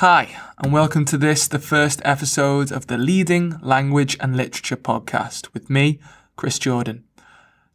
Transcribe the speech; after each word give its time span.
Hi, 0.00 0.34
and 0.56 0.72
welcome 0.72 1.04
to 1.04 1.18
this, 1.18 1.46
the 1.46 1.58
first 1.58 2.00
episode 2.06 2.72
of 2.72 2.86
the 2.86 2.96
Leading 2.96 3.58
Language 3.60 4.16
and 4.18 4.34
Literature 4.34 4.78
podcast 4.78 5.52
with 5.52 5.68
me, 5.68 5.98
Chris 6.36 6.58
Jordan. 6.58 7.04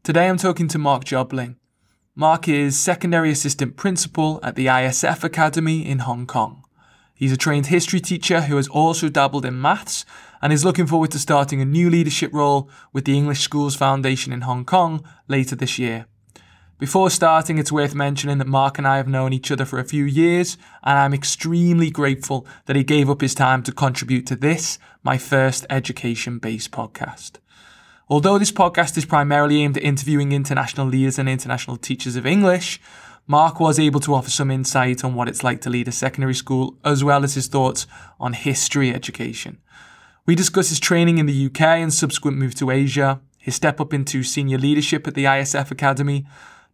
Today 0.01 0.27
I'm 0.27 0.37
talking 0.37 0.67
to 0.69 0.79
Mark 0.79 1.03
Jobling. 1.03 1.57
Mark 2.15 2.47
is 2.47 2.79
Secondary 2.79 3.29
Assistant 3.29 3.77
Principal 3.77 4.39
at 4.41 4.55
the 4.55 4.65
ISF 4.65 5.23
Academy 5.23 5.85
in 5.85 5.99
Hong 5.99 6.25
Kong. 6.25 6.63
He's 7.13 7.31
a 7.31 7.37
trained 7.37 7.67
history 7.67 7.99
teacher 7.99 8.41
who 8.41 8.55
has 8.55 8.67
also 8.69 9.07
dabbled 9.07 9.45
in 9.45 9.61
maths 9.61 10.03
and 10.41 10.51
is 10.51 10.65
looking 10.65 10.87
forward 10.87 11.11
to 11.11 11.19
starting 11.19 11.61
a 11.61 11.65
new 11.65 11.91
leadership 11.91 12.33
role 12.33 12.71
with 12.91 13.05
the 13.05 13.15
English 13.15 13.41
Schools 13.41 13.75
Foundation 13.75 14.33
in 14.33 14.41
Hong 14.41 14.65
Kong 14.65 15.07
later 15.27 15.55
this 15.55 15.77
year. 15.77 16.07
Before 16.77 17.09
starting, 17.09 17.57
it's 17.57 17.71
worth 17.71 17.95
mentioning 17.95 18.37
that 18.39 18.47
Mark 18.47 18.77
and 18.77 18.85
I 18.85 18.97
have 18.97 19.07
known 19.07 19.31
each 19.31 19.49
other 19.49 19.63
for 19.63 19.79
a 19.79 19.85
few 19.85 20.03
years, 20.03 20.57
and 20.83 20.99
I'm 20.99 21.13
extremely 21.13 21.89
grateful 21.89 22.45
that 22.65 22.75
he 22.75 22.83
gave 22.83 23.09
up 23.09 23.21
his 23.21 23.33
time 23.33 23.63
to 23.63 23.71
contribute 23.71 24.27
to 24.27 24.35
this, 24.35 24.77
my 25.01 25.17
first 25.17 25.65
education 25.69 26.37
based 26.37 26.71
podcast. 26.71 27.37
Although 28.09 28.37
this 28.37 28.51
podcast 28.51 28.97
is 28.97 29.05
primarily 29.05 29.63
aimed 29.63 29.77
at 29.77 29.83
interviewing 29.83 30.33
international 30.33 30.87
leaders 30.87 31.17
and 31.17 31.29
international 31.29 31.77
teachers 31.77 32.17
of 32.17 32.25
English, 32.25 32.81
Mark 33.25 33.61
was 33.61 33.79
able 33.79 34.01
to 34.01 34.13
offer 34.13 34.29
some 34.29 34.51
insight 34.51 35.01
on 35.01 35.15
what 35.15 35.29
it's 35.29 35.45
like 35.45 35.61
to 35.61 35.69
lead 35.69 35.87
a 35.87 35.93
secondary 35.93 36.35
school, 36.35 36.77
as 36.83 37.05
well 37.05 37.23
as 37.23 37.35
his 37.35 37.47
thoughts 37.47 37.87
on 38.19 38.33
history 38.33 38.93
education. 38.93 39.59
We 40.25 40.35
discuss 40.35 40.67
his 40.69 40.81
training 40.81 41.19
in 41.19 41.25
the 41.25 41.45
UK 41.45 41.61
and 41.61 41.93
subsequent 41.93 42.37
move 42.37 42.53
to 42.55 42.69
Asia, 42.69 43.21
his 43.37 43.55
step 43.55 43.79
up 43.79 43.93
into 43.93 44.23
senior 44.23 44.57
leadership 44.57 45.07
at 45.07 45.13
the 45.13 45.23
ISF 45.23 45.71
Academy, 45.71 46.25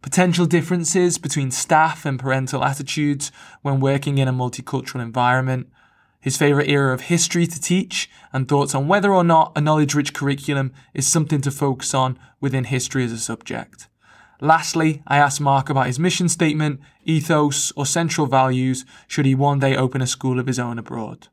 potential 0.02 0.46
differences 0.46 1.16
between 1.16 1.50
staff 1.50 2.04
and 2.04 2.18
parental 2.18 2.64
attitudes 2.64 3.32
when 3.62 3.80
working 3.80 4.18
in 4.18 4.28
a 4.28 4.32
multicultural 4.32 5.00
environment, 5.00 5.68
his 6.20 6.36
favourite 6.36 6.68
era 6.68 6.92
of 6.92 7.02
history 7.02 7.46
to 7.46 7.60
teach, 7.60 8.10
and 8.32 8.46
thoughts 8.46 8.74
on 8.74 8.88
whether 8.88 9.12
or 9.12 9.24
not 9.24 9.52
a 9.56 9.60
knowledge 9.60 9.94
rich 9.94 10.12
curriculum 10.12 10.72
is 10.92 11.06
something 11.06 11.40
to 11.40 11.50
focus 11.50 11.94
on 11.94 12.18
within 12.40 12.64
history 12.64 13.04
as 13.04 13.12
a 13.12 13.18
subject. 13.18 13.88
Lastly, 14.40 15.02
I 15.06 15.18
asked 15.18 15.40
Mark 15.40 15.70
about 15.70 15.86
his 15.86 16.00
mission 16.00 16.28
statement, 16.28 16.80
ethos, 17.04 17.72
or 17.72 17.86
central 17.86 18.26
values 18.26 18.84
should 19.06 19.24
he 19.24 19.36
one 19.36 19.60
day 19.60 19.76
open 19.76 20.02
a 20.02 20.06
school 20.06 20.40
of 20.40 20.48
his 20.48 20.58
own 20.58 20.80
abroad. 20.80 21.28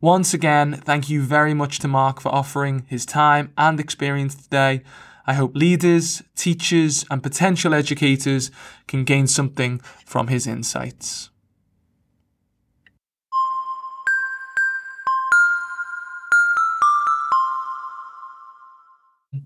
Once 0.00 0.32
again, 0.32 0.74
thank 0.74 1.10
you 1.10 1.20
very 1.20 1.52
much 1.52 1.80
to 1.80 1.88
Mark 1.88 2.20
for 2.20 2.32
offering 2.32 2.84
his 2.88 3.04
time 3.04 3.52
and 3.58 3.80
experience 3.80 4.36
today 4.36 4.82
I 5.28 5.34
hope 5.34 5.54
leaders, 5.54 6.22
teachers, 6.36 7.04
and 7.10 7.22
potential 7.22 7.74
educators 7.74 8.50
can 8.86 9.04
gain 9.04 9.26
something 9.26 9.80
from 10.06 10.28
his 10.28 10.46
insights. 10.46 11.28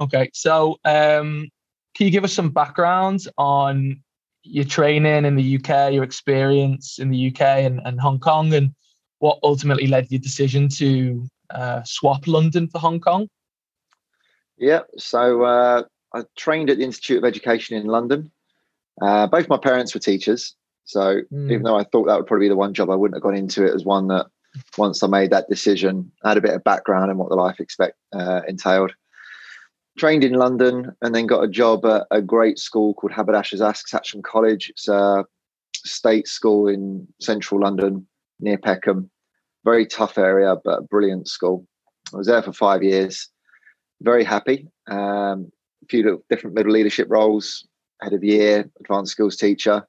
Okay, 0.00 0.30
so 0.32 0.78
um, 0.84 1.48
can 1.96 2.06
you 2.06 2.12
give 2.12 2.22
us 2.22 2.32
some 2.32 2.50
background 2.50 3.26
on 3.36 4.00
your 4.44 4.64
training 4.64 5.24
in 5.24 5.34
the 5.34 5.56
UK, 5.56 5.92
your 5.92 6.04
experience 6.04 7.00
in 7.00 7.10
the 7.10 7.26
UK 7.26 7.40
and, 7.40 7.80
and 7.84 8.00
Hong 8.00 8.20
Kong, 8.20 8.54
and 8.54 8.72
what 9.18 9.40
ultimately 9.42 9.88
led 9.88 10.12
your 10.12 10.20
decision 10.20 10.68
to 10.76 11.26
uh, 11.50 11.82
swap 11.82 12.28
London 12.28 12.68
for 12.68 12.78
Hong 12.78 13.00
Kong? 13.00 13.26
Yeah, 14.62 14.82
so 14.96 15.42
uh, 15.42 15.82
I 16.14 16.22
trained 16.36 16.70
at 16.70 16.78
the 16.78 16.84
Institute 16.84 17.18
of 17.18 17.24
Education 17.24 17.76
in 17.76 17.86
London. 17.86 18.30
Uh, 19.00 19.26
both 19.26 19.48
my 19.48 19.58
parents 19.58 19.92
were 19.92 19.98
teachers, 19.98 20.54
so 20.84 21.22
mm. 21.32 21.50
even 21.50 21.64
though 21.64 21.76
I 21.76 21.82
thought 21.82 22.06
that 22.06 22.16
would 22.16 22.28
probably 22.28 22.44
be 22.44 22.50
the 22.50 22.56
one 22.56 22.72
job, 22.72 22.88
I 22.88 22.94
wouldn't 22.94 23.16
have 23.16 23.24
gone 23.24 23.34
into 23.34 23.66
it 23.66 23.74
as 23.74 23.84
one 23.84 24.06
that 24.06 24.26
once 24.78 25.02
I 25.02 25.08
made 25.08 25.32
that 25.32 25.48
decision, 25.48 26.12
I 26.22 26.28
had 26.28 26.36
a 26.36 26.42
bit 26.42 26.54
of 26.54 26.62
background 26.62 27.10
in 27.10 27.16
what 27.16 27.28
the 27.28 27.34
life 27.34 27.58
expect 27.58 27.96
uh, 28.12 28.42
entailed. 28.46 28.92
Trained 29.98 30.22
in 30.22 30.34
London 30.34 30.92
and 31.02 31.12
then 31.12 31.26
got 31.26 31.42
a 31.42 31.48
job 31.48 31.84
at 31.84 32.06
a 32.12 32.22
great 32.22 32.60
school 32.60 32.94
called 32.94 33.12
Haberdashers 33.12 33.60
Aske's 33.60 34.14
College. 34.22 34.70
It's 34.70 34.86
a 34.86 35.24
state 35.74 36.28
school 36.28 36.68
in 36.68 37.08
central 37.20 37.60
London 37.60 38.06
near 38.38 38.58
Peckham. 38.58 39.10
Very 39.64 39.86
tough 39.86 40.18
area, 40.18 40.54
but 40.62 40.88
brilliant 40.88 41.26
school. 41.26 41.66
I 42.14 42.16
was 42.16 42.28
there 42.28 42.42
for 42.42 42.52
five 42.52 42.84
years 42.84 43.28
very 44.02 44.24
happy. 44.24 44.68
Um, 44.88 45.50
a 45.82 45.86
few 45.88 46.22
different 46.28 46.54
middle 46.54 46.72
leadership 46.72 47.08
roles, 47.10 47.66
head 48.00 48.12
of 48.12 48.24
year, 48.24 48.70
advanced 48.80 49.12
skills 49.12 49.36
teacher, 49.36 49.86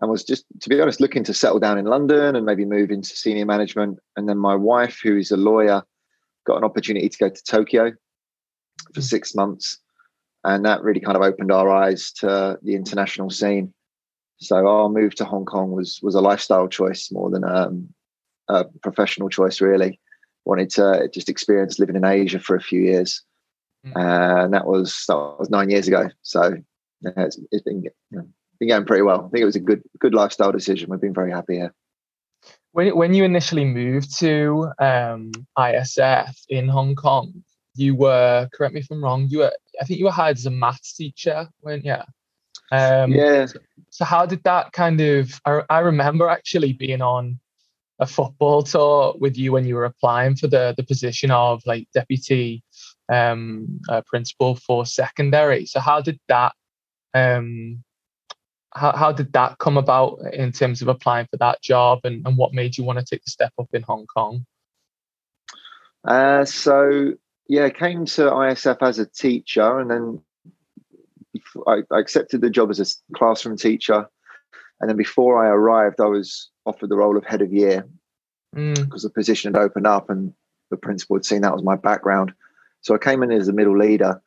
and 0.00 0.10
was 0.10 0.24
just, 0.24 0.44
to 0.60 0.68
be 0.68 0.80
honest, 0.80 1.00
looking 1.00 1.24
to 1.24 1.34
settle 1.34 1.58
down 1.58 1.78
in 1.78 1.86
London 1.86 2.36
and 2.36 2.44
maybe 2.44 2.64
move 2.64 2.90
into 2.90 3.10
senior 3.10 3.46
management. 3.46 3.98
And 4.16 4.28
then 4.28 4.38
my 4.38 4.54
wife, 4.54 5.00
who 5.02 5.16
is 5.16 5.30
a 5.30 5.36
lawyer, 5.36 5.82
got 6.46 6.58
an 6.58 6.64
opportunity 6.64 7.08
to 7.08 7.18
go 7.18 7.28
to 7.28 7.42
Tokyo 7.44 7.92
for 8.94 9.00
hmm. 9.00 9.04
six 9.04 9.34
months. 9.34 9.78
And 10.44 10.64
that 10.64 10.82
really 10.82 11.00
kind 11.00 11.16
of 11.16 11.22
opened 11.22 11.50
our 11.50 11.68
eyes 11.70 12.12
to 12.18 12.58
the 12.62 12.74
international 12.74 13.30
scene. 13.30 13.72
So 14.38 14.66
our 14.66 14.88
move 14.88 15.14
to 15.16 15.24
Hong 15.24 15.46
Kong 15.46 15.72
was 15.72 15.98
was 16.02 16.14
a 16.14 16.20
lifestyle 16.20 16.68
choice 16.68 17.10
more 17.10 17.30
than 17.30 17.42
um, 17.42 17.88
a 18.48 18.64
professional 18.82 19.30
choice, 19.30 19.62
really 19.62 19.98
wanted 20.46 20.70
to 20.70 21.08
just 21.12 21.28
experience 21.28 21.78
living 21.78 21.96
in 21.96 22.04
Asia 22.04 22.38
for 22.38 22.56
a 22.56 22.60
few 22.60 22.80
years, 22.80 23.22
mm. 23.86 23.94
uh, 23.94 24.44
and 24.44 24.54
that 24.54 24.66
was 24.66 25.04
that 25.08 25.16
was 25.38 25.50
nine 25.50 25.68
years 25.68 25.88
ago. 25.88 26.08
So 26.22 26.56
yeah, 27.02 27.10
it's, 27.16 27.38
it's 27.50 27.62
been 27.62 27.82
you 27.82 27.90
know, 28.12 28.26
been 28.58 28.68
going 28.68 28.84
pretty 28.84 29.02
well. 29.02 29.26
I 29.26 29.28
think 29.28 29.42
it 29.42 29.46
was 29.46 29.56
a 29.56 29.60
good 29.60 29.82
good 29.98 30.14
lifestyle 30.14 30.52
decision. 30.52 30.90
We've 30.90 31.00
been 31.00 31.14
very 31.14 31.32
happy 31.32 31.56
here. 31.56 31.74
When 32.72 32.96
when 32.96 33.14
you 33.14 33.24
initially 33.24 33.64
moved 33.64 34.16
to 34.18 34.70
um, 34.78 35.32
ISF 35.58 36.34
in 36.48 36.68
Hong 36.68 36.94
Kong, 36.94 37.42
you 37.74 37.94
were 37.94 38.48
correct 38.54 38.74
me 38.74 38.80
if 38.80 38.90
I'm 38.90 39.02
wrong. 39.02 39.26
You 39.28 39.38
were 39.40 39.52
I 39.80 39.84
think 39.84 39.98
you 39.98 40.06
were 40.06 40.10
hired 40.10 40.36
as 40.36 40.46
a 40.46 40.50
maths 40.50 40.94
teacher 40.94 41.48
when 41.60 41.82
yeah. 41.82 42.04
Um, 42.72 43.12
yeah. 43.12 43.46
So 43.90 44.04
how 44.04 44.26
did 44.26 44.42
that 44.44 44.72
kind 44.72 45.00
of? 45.00 45.40
I, 45.44 45.62
I 45.70 45.78
remember 45.80 46.28
actually 46.28 46.72
being 46.72 47.00
on 47.00 47.38
a 47.98 48.06
football 48.06 48.62
tour 48.62 49.14
with 49.18 49.36
you 49.36 49.52
when 49.52 49.64
you 49.64 49.74
were 49.74 49.84
applying 49.84 50.36
for 50.36 50.48
the 50.48 50.74
the 50.76 50.82
position 50.82 51.30
of 51.30 51.62
like 51.66 51.88
deputy 51.94 52.62
um, 53.12 53.80
uh, 53.88 54.02
principal 54.06 54.56
for 54.56 54.84
secondary. 54.84 55.66
So 55.66 55.80
how 55.80 56.00
did 56.00 56.18
that 56.28 56.52
um, 57.14 57.82
how, 58.74 58.92
how 58.94 59.12
did 59.12 59.32
that 59.32 59.58
come 59.58 59.78
about 59.78 60.20
in 60.32 60.52
terms 60.52 60.82
of 60.82 60.88
applying 60.88 61.26
for 61.30 61.38
that 61.38 61.62
job 61.62 62.00
and, 62.04 62.26
and 62.26 62.36
what 62.36 62.52
made 62.52 62.76
you 62.76 62.84
want 62.84 62.98
to 62.98 63.04
take 63.04 63.24
the 63.24 63.30
step 63.30 63.52
up 63.58 63.68
in 63.72 63.82
Hong 63.82 64.06
Kong? 64.06 64.44
Uh, 66.04 66.44
so 66.44 67.12
yeah, 67.48 67.68
came 67.70 68.04
to 68.06 68.22
ISF 68.22 68.78
as 68.82 68.98
a 68.98 69.06
teacher 69.06 69.78
and 69.80 69.90
then 69.90 70.20
I, 71.66 71.82
I 71.90 72.00
accepted 72.00 72.40
the 72.40 72.50
job 72.50 72.70
as 72.70 72.80
a 72.80 73.16
classroom 73.16 73.56
teacher. 73.56 74.08
And 74.80 74.90
then 74.90 74.96
before 74.96 75.44
I 75.44 75.48
arrived, 75.48 76.00
I 76.00 76.06
was 76.06 76.50
offered 76.64 76.90
the 76.90 76.96
role 76.96 77.16
of 77.16 77.24
head 77.24 77.42
of 77.42 77.52
year 77.52 77.86
because 78.52 79.00
mm. 79.00 79.02
the 79.02 79.10
position 79.10 79.52
had 79.52 79.60
opened 79.60 79.86
up 79.86 80.10
and 80.10 80.32
the 80.70 80.76
principal 80.76 81.16
had 81.16 81.24
seen 81.24 81.42
that 81.42 81.54
was 81.54 81.62
my 81.62 81.76
background. 81.76 82.32
So 82.82 82.94
I 82.94 82.98
came 82.98 83.22
in 83.22 83.32
as 83.32 83.48
a 83.48 83.52
middle 83.52 83.78
leader. 83.78 84.20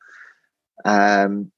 Um, 0.84 1.52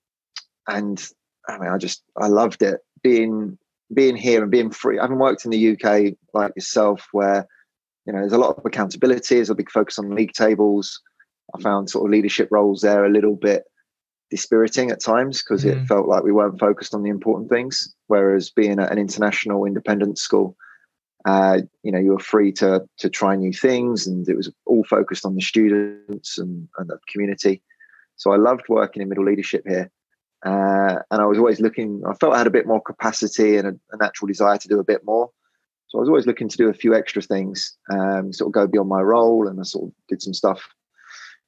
and 0.69 1.03
I 1.49 1.59
mean, 1.59 1.71
I 1.71 1.79
just, 1.79 2.03
I 2.21 2.29
loved 2.29 2.63
it 2.63 2.81
being, 3.03 3.59
being 3.93 4.17
here 4.17 4.43
and 4.43 4.51
being 4.51 4.71
free. 4.71 4.99
I 4.99 5.03
haven't 5.03 5.19
worked 5.19 5.45
in 5.45 5.51
the 5.51 5.73
UK 5.73 6.15
like 6.35 6.53
yourself 6.55 7.09
where, 7.13 7.47
you 8.07 8.13
know, 8.13 8.21
there's 8.21 8.33
a 8.33 8.39
lot 8.39 8.57
of 8.57 8.65
accountability. 8.65 9.37
There's 9.37 9.51
a 9.51 9.55
big 9.55 9.71
focus 9.71 9.99
on 9.99 10.15
league 10.15 10.33
tables. 10.33 11.01
I 11.55 11.61
found 11.61 11.91
sort 11.91 12.07
of 12.07 12.13
leadership 12.13 12.49
roles 12.51 12.81
there 12.81 13.05
a 13.05 13.11
little 13.11 13.37
bit 13.37 13.65
dispiriting 14.33 14.91
at 14.91 14.99
times 14.99 15.43
because 15.43 15.63
mm. 15.63 15.71
it 15.71 15.87
felt 15.87 16.09
like 16.09 16.25
we 16.25 16.33
weren't 16.33 16.59
focused 16.59 16.95
on 16.95 17.03
the 17.03 17.11
important 17.11 17.51
things. 17.51 17.95
Whereas 18.07 18.49
being 18.49 18.81
at 18.81 18.91
an 18.91 18.99
international 18.99 19.67
independent 19.67 20.17
school, 20.17 20.57
uh, 21.27 21.59
you 21.83 21.93
know, 21.93 21.99
you 21.99 22.13
were 22.13 22.19
free 22.19 22.51
to 22.53 22.83
to 22.97 23.11
try 23.11 23.37
new 23.37 23.53
things, 23.53 24.07
and 24.07 24.27
it 24.27 24.35
was 24.35 24.51
all 24.65 24.85
focused 24.85 25.27
on 25.27 25.35
the 25.35 25.43
students 25.43 26.39
and, 26.39 26.67
and 26.79 26.89
the 26.89 26.99
community. 27.13 27.63
So 28.17 28.33
I 28.33 28.37
loved 28.37 28.63
working 28.71 29.03
in 29.03 29.11
middle 29.11 29.27
leadership 29.27 29.65
here, 29.67 29.91
uh, 30.47 30.97
and 31.11 31.21
I 31.21 31.27
was 31.27 31.39
always 31.39 31.61
looking. 31.61 32.03
I 32.09 32.15
felt 32.15 32.35
I 32.35 32.39
had 32.39 32.47
a 32.47 32.59
bit 32.59 32.67
more 32.67 32.81
capacity 32.81 33.59
and 33.59 33.69
a, 33.69 33.75
a, 33.93 33.97
natural 33.99 34.29
desire 34.29 34.57
to 34.57 34.69
do 34.69 34.81
a 34.81 34.85
bit 34.93 35.05
more. 35.05 35.31
So 35.89 35.99
I 35.99 36.01
was 36.01 36.09
always 36.09 36.27
looking 36.27 36.49
to 36.49 36.57
do 36.57 36.71
a 36.71 36.75
few 36.83 36.95
extra 36.95 37.21
things, 37.21 37.77
um, 37.91 38.33
sort 38.33 38.49
of 38.49 38.53
go 38.53 38.67
beyond 38.67 38.89
my 38.89 39.03
role, 39.03 39.47
and 39.47 39.61
I 39.61 39.65
sort 39.65 39.89
of 39.89 39.93
did 40.09 40.23
some 40.23 40.33
stuff 40.33 40.63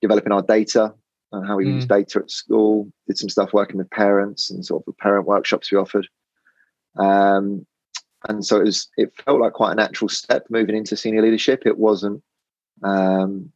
developing 0.03 0.33
our 0.33 0.43
data 0.43 0.95
and 1.35 1.47
how 1.47 1.57
we 1.57 1.67
mm. 1.67 1.75
use 1.75 1.87
data 1.87 2.21
at 2.21 2.31
school. 2.31 2.91
Did 3.07 3.19
some 3.19 3.29
stuff 3.29 3.53
working 3.53 3.79
with 3.79 3.91
parents 3.91 4.51
and 4.51 4.65
sort 4.65 4.83
of 4.83 4.87
the 4.87 5.03
parent 5.03 5.27
workshops 5.27 5.71
we 5.71 5.79
offered. 5.79 6.09
Um, 6.99 7.67
and 8.29 8.45
so 8.45 8.61
it 8.61 8.65
was 8.65 8.89
it 8.97 9.13
felt 9.25 9.41
like 9.41 9.53
quite 9.53 9.73
a 9.73 9.77
natural 9.77 10.09
step 10.09 10.47
moving 10.49 10.77
into 10.77 10.97
senior 10.97 11.21
leadership 11.21 11.65
it 11.67 11.77
wasn't 11.77 12.23
um, 12.83 13.51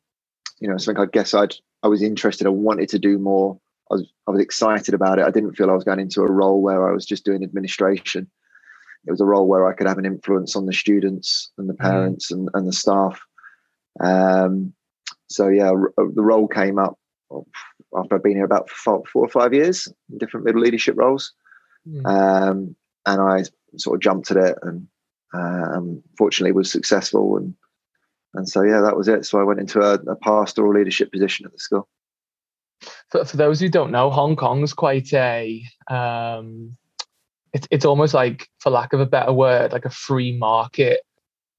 you 0.61 0.69
know 0.69 0.77
something 0.77 1.03
i 1.03 1.07
guess 1.07 1.33
i'd 1.33 1.55
i 1.83 1.89
was 1.89 2.03
interested 2.03 2.47
i 2.47 2.51
wanted 2.51 2.89
to 2.89 2.99
do 2.99 3.19
more 3.19 3.59
i 3.91 3.95
was 3.95 4.13
i 4.27 4.31
was 4.31 4.41
excited 4.41 4.93
about 4.93 5.19
it 5.19 5.25
i 5.25 5.31
didn't 5.31 5.55
feel 5.55 5.71
i 5.71 5.75
was 5.75 5.85
going 5.85 6.01
into 6.01 6.21
a 6.21 6.31
role 6.31 6.61
where 6.61 6.87
i 6.87 6.93
was 6.93 7.07
just 7.07 7.25
doing 7.25 7.43
administration 7.43 8.29
it 9.07 9.11
was 9.11 9.21
a 9.21 9.27
role 9.27 9.47
where 9.47 9.67
I 9.67 9.73
could 9.73 9.87
have 9.87 9.99
an 9.99 10.05
influence 10.05 10.57
on 10.57 10.67
the 10.67 10.73
students 10.73 11.51
and 11.57 11.69
the 11.69 11.75
mm. 11.75 11.79
parents 11.79 12.31
mm. 12.31 12.37
and, 12.37 12.51
and 12.55 12.69
the 12.69 12.73
staff. 12.73 13.21
Um, 14.01 14.75
so 15.29 15.49
yeah, 15.49 15.71
the 15.97 16.23
role 16.23 16.49
came 16.49 16.79
up 16.79 16.99
after 17.97 18.15
I've 18.15 18.23
been 18.23 18.37
here 18.37 18.45
about 18.45 18.71
four, 18.71 19.03
four 19.13 19.25
or 19.25 19.29
five 19.29 19.55
years 19.55 19.89
in 20.11 20.19
different 20.19 20.47
middle 20.47 20.61
leadership 20.61 20.97
roles, 20.97 21.33
mm. 21.87 22.05
um, 22.07 22.77
and 23.07 23.21
I 23.21 23.45
sort 23.77 23.97
of 23.97 24.03
jumped 24.03 24.31
at 24.31 24.37
it 24.37 24.59
and 24.63 24.87
um, 25.35 26.03
fortunately 26.17 26.53
was 26.53 26.71
successful 26.71 27.37
and 27.37 27.55
and 28.35 28.49
so 28.49 28.63
yeah, 28.63 28.81
that 28.81 28.97
was 28.97 29.09
it. 29.09 29.25
So 29.25 29.41
I 29.41 29.45
went 29.45 29.61
into 29.61 29.81
a, 29.81 29.95
a 29.95 30.17
pastoral 30.17 30.75
leadership 30.75 31.11
position 31.11 31.47
at 31.47 31.53
the 31.53 31.59
school. 31.59 31.89
For, 33.11 33.25
for 33.25 33.37
those 33.37 33.59
who 33.59 33.69
don't 33.69 33.91
know, 33.91 34.11
Hong 34.11 34.37
Kong 34.37 34.63
is 34.63 34.75
quite 34.75 35.13
a 35.15 35.63
um, 35.89 36.77
it's 37.53 37.67
it's 37.71 37.85
almost 37.85 38.15
like, 38.15 38.49
for 38.61 38.71
lack 38.71 38.93
of 38.93 39.01
a 39.01 39.07
better 39.07 39.33
word, 39.33 39.73
like 39.73 39.87
a 39.87 39.91
free 39.91 40.37
market 40.37 41.01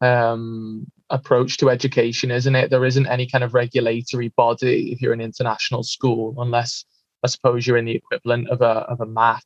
um, 0.02 0.88
approach 1.10 1.58
to 1.58 1.70
education, 1.70 2.32
isn't 2.32 2.56
it? 2.56 2.70
There 2.70 2.86
isn't 2.86 3.08
any 3.08 3.28
kind 3.28 3.44
of 3.44 3.54
regulatory 3.54 4.30
body 4.30 4.92
if 4.92 5.02
you're 5.02 5.14
an 5.14 5.22
international 5.22 5.84
school, 5.84 6.36
unless 6.38 6.86
I 7.24 7.28
suppose 7.28 7.66
you're 7.66 7.78
in 7.78 7.86
the 7.86 7.96
equivalent 7.96 8.50
of 8.50 8.62
a 8.62 8.86
of 8.92 9.02
a 9.02 9.06
MAT, 9.06 9.44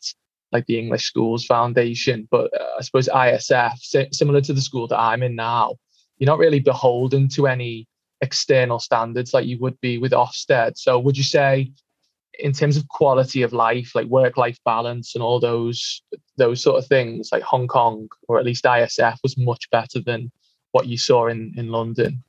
like 0.52 0.66
the 0.66 0.80
English 0.80 1.06
Schools 1.06 1.46
Foundation. 1.46 2.28
But 2.30 2.54
uh, 2.60 2.78
I 2.78 2.82
suppose 2.82 3.08
ISF, 3.08 4.14
similar 4.14 4.42
to 4.42 4.54
the 4.54 4.62
school 4.62 4.88
that 4.88 5.00
I'm 5.00 5.24
in 5.24 5.36
now, 5.36 5.76
you're 6.18 6.28
not 6.28 6.40
really 6.40 6.60
beholden 6.60 7.28
to 7.30 7.48
any 7.48 7.88
external 8.22 8.80
standards 8.80 9.34
like 9.34 9.46
you 9.46 9.60
would 9.60 9.80
be 9.82 9.98
with 9.98 10.12
Ofsted. 10.12 10.78
So 10.78 10.98
would 11.00 11.18
you 11.18 11.24
say 11.24 11.72
in 12.40 12.52
terms 12.52 12.78
of 12.78 12.88
quality 12.88 13.42
of 13.42 13.54
life, 13.54 13.94
like 13.96 14.08
work 14.08 14.38
life 14.38 14.58
balance 14.66 15.16
and 15.16 15.24
all 15.24 15.40
those 15.40 16.02
those 16.38 16.62
sort 16.62 16.78
of 16.78 16.88
things, 16.88 17.30
like 17.32 17.44
Hong 17.44 17.68
Kong 17.68 18.08
or 18.28 18.40
at 18.40 18.46
least 18.46 18.66
ISF 18.66 19.18
was 19.24 19.38
much 19.38 19.70
better 19.70 20.00
than 20.00 20.32
what 20.74 20.88
you 20.88 20.98
saw 20.98 21.28
in 21.28 21.54
in 21.56 21.70
London. 21.70 22.24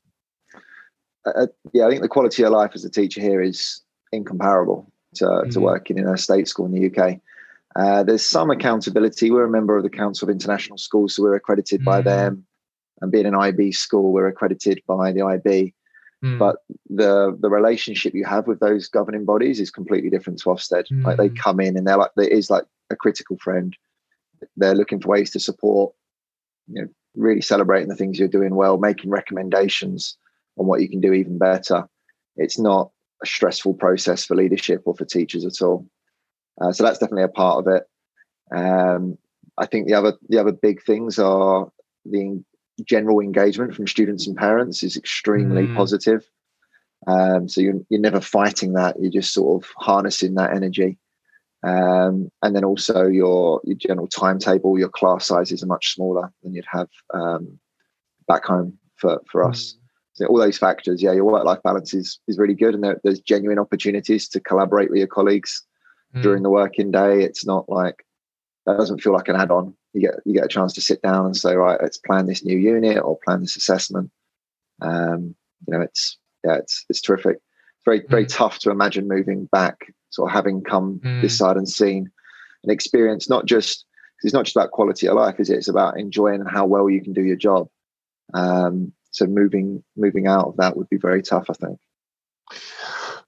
Uh, 1.26 1.30
uh, 1.30 1.46
yeah, 1.72 1.86
I 1.86 1.90
think 1.90 2.02
the 2.02 2.08
quality 2.08 2.44
of 2.44 2.52
life 2.52 2.72
as 2.74 2.84
a 2.84 2.90
teacher 2.90 3.20
here 3.20 3.42
is 3.42 3.82
incomparable 4.12 4.92
to, 5.16 5.24
mm-hmm. 5.24 5.50
to 5.50 5.60
working 5.60 5.98
in 5.98 6.06
a 6.06 6.16
state 6.16 6.46
school 6.46 6.66
in 6.66 6.72
the 6.72 6.86
UK. 6.90 7.20
Uh, 7.76 8.04
there's 8.04 8.24
some 8.24 8.50
accountability. 8.50 9.30
We're 9.30 9.46
a 9.46 9.50
member 9.50 9.76
of 9.76 9.82
the 9.82 9.90
Council 9.90 10.28
of 10.28 10.32
International 10.32 10.78
Schools, 10.78 11.14
so 11.14 11.22
we're 11.22 11.34
accredited 11.34 11.80
mm-hmm. 11.80 11.90
by 11.90 12.02
them. 12.02 12.46
And 13.00 13.10
being 13.10 13.26
an 13.26 13.34
IB 13.34 13.72
school, 13.72 14.12
we're 14.12 14.28
accredited 14.28 14.80
by 14.86 15.10
the 15.10 15.22
IB. 15.22 15.74
Mm. 16.24 16.38
But 16.38 16.56
the 16.88 17.36
the 17.40 17.50
relationship 17.50 18.14
you 18.14 18.24
have 18.24 18.46
with 18.46 18.60
those 18.60 18.88
governing 18.88 19.24
bodies 19.24 19.60
is 19.60 19.70
completely 19.70 20.08
different 20.08 20.38
to 20.40 20.50
Ofsted. 20.50 20.84
Mm. 20.90 21.04
Like 21.04 21.18
they 21.18 21.28
hmm. 21.28 21.34
come 21.34 21.60
in 21.60 21.76
and 21.76 21.86
they're 21.86 21.98
like 21.98 22.12
there 22.16 22.28
is 22.28 22.48
like 22.48 22.64
a 22.88 22.96
critical 22.96 23.36
friend. 23.38 23.76
They're 24.56 24.76
looking 24.76 25.00
for 25.00 25.08
ways 25.08 25.30
to 25.32 25.40
support, 25.40 25.92
you 26.68 26.82
know, 26.82 26.88
really 27.14 27.40
celebrating 27.40 27.88
the 27.88 27.96
things 27.96 28.18
you're 28.18 28.28
doing 28.28 28.54
well, 28.54 28.78
making 28.78 29.10
recommendations 29.10 30.16
on 30.56 30.66
what 30.66 30.80
you 30.80 30.88
can 30.88 31.00
do 31.00 31.12
even 31.12 31.38
better. 31.38 31.86
It's 32.36 32.58
not 32.58 32.90
a 33.22 33.26
stressful 33.26 33.74
process 33.74 34.24
for 34.24 34.36
leadership 34.36 34.82
or 34.84 34.94
for 34.94 35.04
teachers 35.04 35.44
at 35.44 35.62
all. 35.62 35.86
Uh, 36.60 36.72
so 36.72 36.84
that's 36.84 36.98
definitely 36.98 37.24
a 37.24 37.28
part 37.28 37.66
of 37.66 37.74
it. 37.74 37.84
Um, 38.56 39.18
I 39.58 39.66
think 39.66 39.86
the 39.86 39.94
other 39.94 40.14
the 40.28 40.38
other 40.38 40.52
big 40.52 40.82
things 40.82 41.18
are 41.18 41.68
the 42.04 42.42
general 42.84 43.20
engagement 43.20 43.74
from 43.74 43.86
students 43.86 44.26
and 44.26 44.36
parents 44.36 44.82
is 44.82 44.96
extremely 44.96 45.66
mm. 45.66 45.76
positive. 45.76 46.28
Um, 47.06 47.48
so 47.48 47.60
you're, 47.60 47.80
you're 47.88 48.00
never 48.00 48.20
fighting 48.20 48.72
that. 48.72 48.96
You're 48.98 49.12
just 49.12 49.32
sort 49.32 49.62
of 49.62 49.70
harnessing 49.76 50.34
that 50.34 50.54
energy. 50.54 50.98
Um, 51.64 52.30
and 52.42 52.54
then 52.54 52.64
also 52.64 53.06
your 53.06 53.60
your 53.64 53.76
general 53.76 54.06
timetable, 54.06 54.78
your 54.78 54.88
class 54.88 55.26
sizes 55.26 55.62
are 55.62 55.66
much 55.66 55.94
smaller 55.94 56.32
than 56.42 56.54
you'd 56.54 56.66
have 56.70 56.88
um, 57.12 57.58
back 58.28 58.44
home 58.44 58.78
for 58.96 59.20
for 59.30 59.44
mm. 59.44 59.50
us. 59.50 59.76
So 60.12 60.26
all 60.26 60.38
those 60.38 60.58
factors, 60.58 61.02
yeah, 61.02 61.12
your 61.12 61.24
work 61.24 61.44
life 61.44 61.62
balance 61.62 61.94
is 61.94 62.18
is 62.28 62.38
really 62.38 62.54
good, 62.54 62.74
and 62.74 62.84
there, 62.84 63.00
there's 63.02 63.20
genuine 63.20 63.58
opportunities 63.58 64.28
to 64.28 64.40
collaborate 64.40 64.90
with 64.90 64.98
your 64.98 65.08
colleagues 65.08 65.62
mm. 66.14 66.22
during 66.22 66.42
the 66.42 66.50
working 66.50 66.90
day. 66.90 67.22
It's 67.22 67.46
not 67.46 67.68
like 67.68 68.04
that 68.66 68.76
doesn't 68.76 69.00
feel 69.00 69.12
like 69.12 69.28
an 69.28 69.36
add 69.36 69.50
on 69.50 69.74
you 69.94 70.00
get 70.00 70.14
you 70.24 70.34
get 70.34 70.44
a 70.44 70.48
chance 70.48 70.72
to 70.74 70.80
sit 70.80 71.00
down 71.02 71.24
and 71.24 71.36
say, 71.36 71.54
right, 71.54 71.80
let's 71.80 71.96
plan 71.96 72.26
this 72.26 72.44
new 72.44 72.58
unit 72.58 72.98
or 73.02 73.18
plan 73.24 73.40
this 73.40 73.56
assessment. 73.56 74.10
Um, 74.82 75.34
you 75.66 75.72
know, 75.72 75.80
it's 75.80 76.18
yeah, 76.44 76.56
it's 76.56 76.84
it's 76.90 77.00
terrific. 77.00 77.36
It's 77.36 77.84
very 77.84 78.02
very 78.08 78.26
mm. 78.26 78.36
tough 78.36 78.58
to 78.60 78.70
imagine 78.70 79.08
moving 79.08 79.46
back, 79.46 79.92
sort 80.14 80.30
of 80.30 80.34
having 80.34 80.62
come 80.62 81.00
mm. 81.04 81.20
this 81.20 81.36
side 81.36 81.56
and 81.56 81.68
seen 81.68 82.10
an 82.62 82.70
experience, 82.70 83.28
not 83.28 83.46
just 83.46 83.84
it's 84.22 84.32
not 84.32 84.44
just 84.44 84.56
about 84.56 84.70
quality 84.70 85.06
of 85.06 85.16
life, 85.16 85.38
is 85.38 85.50
it? 85.50 85.58
It's 85.58 85.68
about 85.68 85.98
enjoying 85.98 86.44
how 86.46 86.64
well 86.64 86.88
you 86.88 87.02
can 87.02 87.12
do 87.12 87.22
your 87.22 87.36
job. 87.36 87.68
Um, 88.32 88.92
so 89.10 89.26
moving 89.26 89.82
moving 89.96 90.26
out 90.26 90.46
of 90.46 90.56
that 90.56 90.76
would 90.76 90.88
be 90.88 90.96
very 90.96 91.22
tough, 91.22 91.46
I 91.50 91.54
think. 91.54 91.78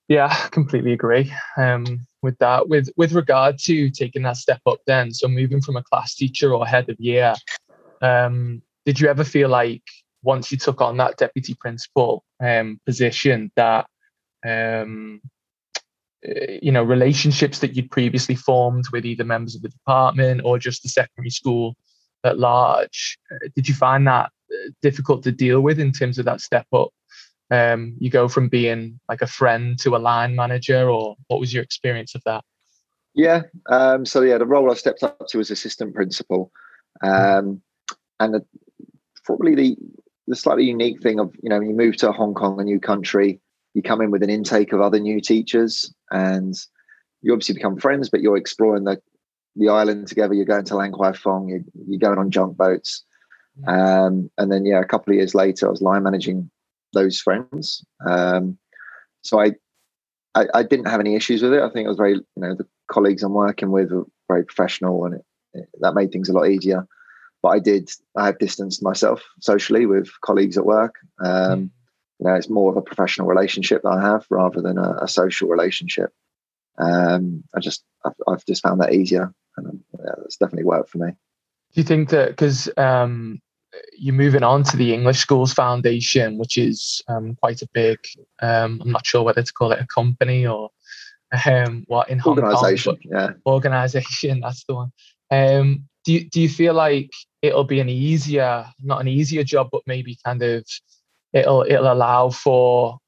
Yeah, 0.08 0.32
completely 0.50 0.92
agree. 0.92 1.32
Um, 1.56 2.06
with 2.22 2.38
that. 2.38 2.68
With 2.68 2.88
with 2.96 3.12
regard 3.12 3.58
to 3.60 3.90
taking 3.90 4.22
that 4.22 4.36
step 4.36 4.60
up, 4.66 4.78
then 4.86 5.12
so 5.12 5.28
moving 5.28 5.60
from 5.60 5.76
a 5.76 5.82
class 5.82 6.14
teacher 6.14 6.54
or 6.54 6.66
head 6.66 6.88
of 6.88 6.96
year, 6.98 7.34
um, 8.00 8.62
did 8.84 9.00
you 9.00 9.08
ever 9.08 9.24
feel 9.24 9.48
like 9.48 9.82
once 10.22 10.50
you 10.50 10.58
took 10.58 10.80
on 10.80 10.96
that 10.96 11.16
deputy 11.16 11.54
principal 11.54 12.24
um, 12.40 12.80
position 12.86 13.50
that 13.56 13.86
um, 14.46 15.20
you 16.22 16.72
know 16.72 16.82
relationships 16.82 17.58
that 17.60 17.76
you'd 17.76 17.90
previously 17.90 18.34
formed 18.34 18.84
with 18.92 19.04
either 19.04 19.24
members 19.24 19.54
of 19.54 19.62
the 19.62 19.68
department 19.68 20.40
or 20.44 20.58
just 20.58 20.82
the 20.82 20.88
secondary 20.88 21.30
school 21.30 21.76
at 22.24 22.38
large, 22.38 23.18
eh, 23.30 23.48
did 23.54 23.68
you 23.68 23.74
find 23.74 24.06
that 24.06 24.30
eh, 24.50 24.70
difficult 24.82 25.22
to 25.22 25.32
deal 25.32 25.60
with 25.60 25.78
in 25.78 25.92
terms 25.92 26.18
of 26.18 26.24
that 26.24 26.40
step 26.40 26.66
up 26.72 26.90
um, 27.50 27.94
you 27.98 28.10
go 28.10 28.28
from 28.28 28.48
being 28.48 28.98
like 29.08 29.22
a 29.22 29.26
friend 29.26 29.78
to 29.80 29.96
a 29.96 29.98
line 29.98 30.34
manager, 30.34 30.88
or 30.88 31.16
what 31.28 31.40
was 31.40 31.54
your 31.54 31.62
experience 31.62 32.14
of 32.14 32.22
that? 32.26 32.44
Yeah, 33.14 33.42
um, 33.70 34.04
so 34.04 34.22
yeah, 34.22 34.38
the 34.38 34.46
role 34.46 34.70
I 34.70 34.74
stepped 34.74 35.02
up 35.02 35.26
to 35.28 35.38
was 35.38 35.50
assistant 35.50 35.94
principal, 35.94 36.50
um, 37.02 37.62
and 38.20 38.34
the, 38.34 38.44
probably 39.24 39.54
the 39.54 39.76
the 40.26 40.36
slightly 40.36 40.64
unique 40.64 41.00
thing 41.02 41.20
of 41.20 41.32
you 41.42 41.48
know 41.48 41.60
you 41.60 41.74
move 41.74 41.96
to 41.98 42.10
Hong 42.12 42.34
Kong, 42.34 42.60
a 42.60 42.64
new 42.64 42.80
country, 42.80 43.40
you 43.76 43.82
come 43.82 44.00
in 44.00 44.10
with 44.10 44.22
an 44.22 44.30
intake 44.30 44.72
of 44.72 44.80
other 44.80 44.98
new 44.98 45.20
teachers, 45.20 45.94
and 46.10 46.54
you 47.20 47.30
obviously 47.30 47.54
become 47.54 47.78
friends, 47.78 48.08
but 48.08 48.22
you're 48.22 48.38
exploring 48.38 48.84
the 48.84 48.98
the 49.54 49.68
island 49.68 50.08
together. 50.08 50.32
You're 50.32 50.46
going 50.46 50.64
to 50.64 50.76
Lan 50.76 50.92
Kwai 50.92 51.12
Fong. 51.12 51.50
You're, 51.50 51.60
you're 51.86 51.98
going 51.98 52.18
on 52.18 52.30
junk 52.30 52.56
boats, 52.56 53.04
mm. 53.60 53.68
um, 53.68 54.30
and 54.38 54.50
then 54.50 54.64
yeah, 54.64 54.80
a 54.80 54.86
couple 54.86 55.12
of 55.12 55.18
years 55.18 55.34
later, 55.34 55.66
I 55.66 55.70
was 55.70 55.82
line 55.82 56.04
managing 56.04 56.50
those 56.94 57.20
friends. 57.20 57.84
Um, 58.08 58.56
so 59.20 59.40
I, 59.40 59.52
I, 60.34 60.46
I 60.54 60.62
didn't 60.62 60.88
have 60.88 61.00
any 61.00 61.14
issues 61.14 61.42
with 61.42 61.52
it. 61.52 61.60
I 61.60 61.68
think 61.68 61.84
it 61.84 61.90
was 61.90 61.98
very 61.98 62.14
you 62.14 62.24
know 62.38 62.54
the 62.54 62.66
colleagues 62.90 63.22
I'm 63.22 63.34
working 63.34 63.72
with 63.72 63.92
were 63.92 64.06
very 64.26 64.46
professional, 64.46 65.04
and 65.04 65.16
it, 65.16 65.24
it, 65.52 65.68
that 65.80 65.94
made 65.94 66.12
things 66.12 66.30
a 66.30 66.32
lot 66.32 66.48
easier. 66.48 66.86
But 67.42 67.48
I 67.50 67.58
did 67.58 67.90
I 68.16 68.24
have 68.24 68.38
distanced 68.38 68.82
myself 68.82 69.22
socially 69.42 69.84
with 69.84 70.08
colleagues 70.22 70.56
at 70.56 70.64
work. 70.64 70.94
Um, 71.22 71.30
mm. 71.30 71.70
You 72.18 72.26
know, 72.26 72.34
it's 72.34 72.48
more 72.48 72.70
of 72.70 72.76
a 72.76 72.82
professional 72.82 73.26
relationship 73.26 73.82
that 73.82 73.90
I 73.90 74.00
have 74.00 74.24
rather 74.30 74.60
than 74.60 74.78
a, 74.78 75.00
a 75.02 75.08
social 75.08 75.48
relationship. 75.48 76.10
Um, 76.78 77.44
I 77.54 77.60
just 77.60 77.84
I've, 78.04 78.14
I've, 78.28 78.46
just 78.46 78.62
found 78.62 78.80
that 78.80 78.92
easier, 78.92 79.32
and 79.56 79.80
yeah, 79.98 80.12
that's 80.18 80.36
definitely 80.36 80.64
worked 80.64 80.90
for 80.90 80.98
me. 80.98 81.10
Do 81.10 81.80
you 81.80 81.84
think 81.84 82.10
that 82.10 82.30
because 82.30 82.70
um, 82.76 83.40
you're 83.98 84.14
moving 84.14 84.42
on 84.42 84.62
to 84.64 84.76
the 84.76 84.92
English 84.92 85.18
Schools 85.18 85.52
Foundation, 85.52 86.38
which 86.38 86.58
is 86.58 87.02
um, 87.08 87.34
quite 87.36 87.62
a 87.62 87.68
big, 87.72 87.98
um, 88.40 88.80
I'm 88.82 88.92
not 88.92 89.06
sure 89.06 89.22
whether 89.22 89.42
to 89.42 89.52
call 89.52 89.72
it 89.72 89.80
a 89.80 89.86
company 89.86 90.46
or 90.46 90.70
um, 91.46 91.84
what 91.86 92.08
in 92.10 92.18
Hong 92.18 92.38
organization, 92.38 92.96
Kong, 92.96 93.12
yeah. 93.12 93.30
Organization, 93.46 94.40
that's 94.42 94.64
the 94.64 94.74
one. 94.74 94.92
Um, 95.30 95.84
do, 96.04 96.12
you, 96.12 96.28
do 96.28 96.40
you 96.40 96.48
feel 96.48 96.74
like 96.74 97.10
it'll 97.42 97.64
be 97.64 97.80
an 97.80 97.88
easier, 97.88 98.66
not 98.82 99.00
an 99.00 99.08
easier 99.08 99.44
job, 99.44 99.68
but 99.72 99.82
maybe 99.86 100.18
kind 100.24 100.42
of 100.42 100.64
it'll 101.36 101.62
it'll 101.62 101.92
allow 101.92 102.30
for 102.30 102.98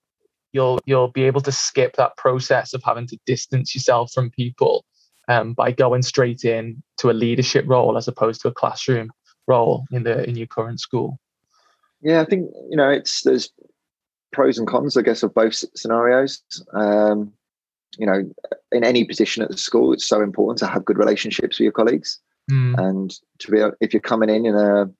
you'll 0.52 0.78
you'll 0.86 1.08
be 1.08 1.24
able 1.24 1.40
to 1.40 1.52
skip 1.52 1.96
that 1.96 2.16
process 2.16 2.74
of 2.74 2.82
having 2.84 3.06
to 3.06 3.18
distance 3.26 3.74
yourself 3.74 4.12
from 4.12 4.30
people 4.30 4.84
um, 5.28 5.54
by 5.54 5.70
going 5.70 6.02
straight 6.02 6.44
in 6.44 6.82
to 6.98 7.10
a 7.10 7.12
leadership 7.12 7.64
role 7.66 7.96
as 7.96 8.08
opposed 8.08 8.40
to 8.42 8.48
a 8.48 8.52
classroom 8.52 9.10
role 9.46 9.84
in 9.90 10.02
the 10.02 10.28
in 10.28 10.36
your 10.36 10.46
current 10.46 10.80
school? 10.80 11.18
Yeah, 12.02 12.20
I 12.20 12.24
think 12.24 12.50
you 12.70 12.76
know 12.76 12.90
it's 12.90 13.22
there's 13.22 13.50
pros 14.32 14.58
and 14.58 14.68
cons, 14.68 14.96
I 14.96 15.02
guess, 15.02 15.22
of 15.22 15.34
both 15.34 15.64
scenarios. 15.74 16.42
Um, 16.74 17.32
you 17.96 18.06
know, 18.06 18.30
in 18.70 18.84
any 18.84 19.04
position 19.04 19.42
at 19.42 19.50
the 19.50 19.56
school, 19.56 19.92
it's 19.92 20.06
so 20.06 20.20
important 20.20 20.58
to 20.58 20.66
have 20.66 20.84
good 20.84 20.98
relationships 20.98 21.58
with 21.58 21.64
your 21.64 21.72
colleagues, 21.72 22.20
mm. 22.50 22.78
and 22.78 23.14
to 23.38 23.50
be 23.50 23.62
if 23.80 23.92
you're 23.92 24.00
coming 24.00 24.28
in 24.28 24.46
in 24.46 24.54
a, 24.54 24.90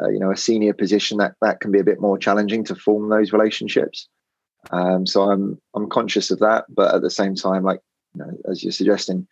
a, 0.00 0.10
you 0.10 0.18
know 0.18 0.30
a 0.30 0.36
senior 0.36 0.72
position, 0.72 1.18
that 1.18 1.34
that 1.42 1.60
can 1.60 1.70
be 1.70 1.80
a 1.80 1.84
bit 1.84 2.00
more 2.00 2.18
challenging 2.18 2.64
to 2.64 2.74
form 2.74 3.08
those 3.08 3.32
relationships. 3.32 4.08
Um, 4.70 5.06
so 5.06 5.22
I'm 5.30 5.60
I'm 5.74 5.88
conscious 5.88 6.30
of 6.30 6.40
that, 6.40 6.66
but 6.68 6.94
at 6.94 7.02
the 7.02 7.10
same 7.10 7.34
time, 7.34 7.62
like 7.62 7.80
you 8.14 8.24
know, 8.24 8.30
as 8.50 8.62
you're 8.62 8.72
suggesting, 8.72 9.26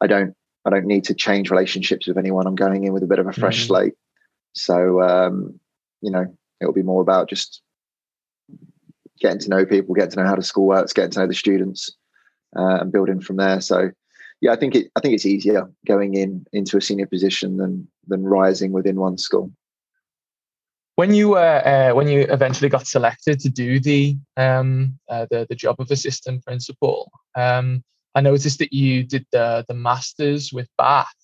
I 0.00 0.06
don't 0.06 0.34
I 0.64 0.70
don't 0.70 0.86
need 0.86 1.04
to 1.04 1.14
change 1.14 1.50
relationships 1.50 2.06
with 2.06 2.18
anyone. 2.18 2.46
I'm 2.46 2.54
going 2.54 2.84
in 2.84 2.92
with 2.92 3.02
a 3.02 3.06
bit 3.06 3.18
of 3.18 3.26
a 3.26 3.32
fresh 3.32 3.58
mm-hmm. 3.58 3.68
slate. 3.68 3.94
So, 4.52 5.00
um, 5.02 5.58
you 6.00 6.10
know, 6.10 6.26
it'll 6.60 6.74
be 6.74 6.82
more 6.82 7.02
about 7.02 7.28
just 7.28 7.62
getting 9.20 9.38
to 9.38 9.48
know 9.48 9.64
people, 9.64 9.94
getting 9.94 10.10
to 10.12 10.22
know 10.22 10.28
how 10.28 10.36
the 10.36 10.42
school 10.42 10.66
works, 10.66 10.92
getting 10.92 11.10
to 11.12 11.20
know 11.20 11.26
the 11.26 11.34
students, 11.34 11.96
uh, 12.56 12.78
and 12.80 12.92
building 12.92 13.20
from 13.20 13.36
there. 13.36 13.60
So, 13.60 13.90
yeah, 14.40 14.52
I 14.52 14.56
think 14.56 14.74
it. 14.74 14.90
I 14.96 15.00
think 15.00 15.14
it's 15.14 15.26
easier 15.26 15.70
going 15.86 16.14
in 16.14 16.46
into 16.52 16.76
a 16.76 16.80
senior 16.80 17.06
position 17.06 17.58
than 17.58 17.86
than 18.06 18.24
rising 18.24 18.72
within 18.72 18.96
one 18.96 19.18
school. 19.18 19.52
When 21.00 21.14
you 21.14 21.36
uh, 21.36 21.62
uh, 21.64 21.94
when 21.94 22.08
you 22.08 22.26
eventually 22.28 22.68
got 22.68 22.86
selected 22.86 23.40
to 23.40 23.48
do 23.48 23.80
the 23.80 24.18
um, 24.36 24.98
uh, 25.08 25.24
the 25.30 25.46
the 25.48 25.54
job 25.54 25.76
of 25.78 25.90
assistant 25.90 26.44
principal, 26.44 27.10
um, 27.34 27.82
I 28.14 28.20
noticed 28.20 28.58
that 28.58 28.74
you 28.74 29.04
did 29.04 29.24
the 29.32 29.64
the 29.66 29.72
masters 29.72 30.52
with 30.52 30.68
Bath. 30.76 31.14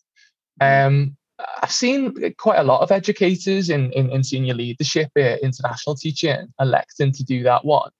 Mm. 0.62 0.86
Um, 0.86 1.16
I've 1.62 1.70
seen 1.70 2.14
quite 2.38 2.58
a 2.58 2.62
lot 2.62 2.80
of 2.80 2.90
educators 2.90 3.68
in, 3.68 3.92
in, 3.92 4.08
in 4.08 4.24
senior 4.24 4.54
leadership, 4.54 5.10
uh, 5.14 5.36
international 5.42 5.94
teaching, 5.94 6.46
electing 6.58 7.12
to 7.12 7.22
do 7.22 7.42
that 7.42 7.62
one. 7.62 7.90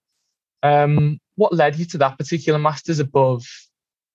Um, 0.63 1.19
what 1.35 1.53
led 1.53 1.77
you 1.77 1.85
to 1.85 1.99
that 1.99 2.17
particular 2.17 2.59
masters 2.59 3.01
above, 3.01 3.45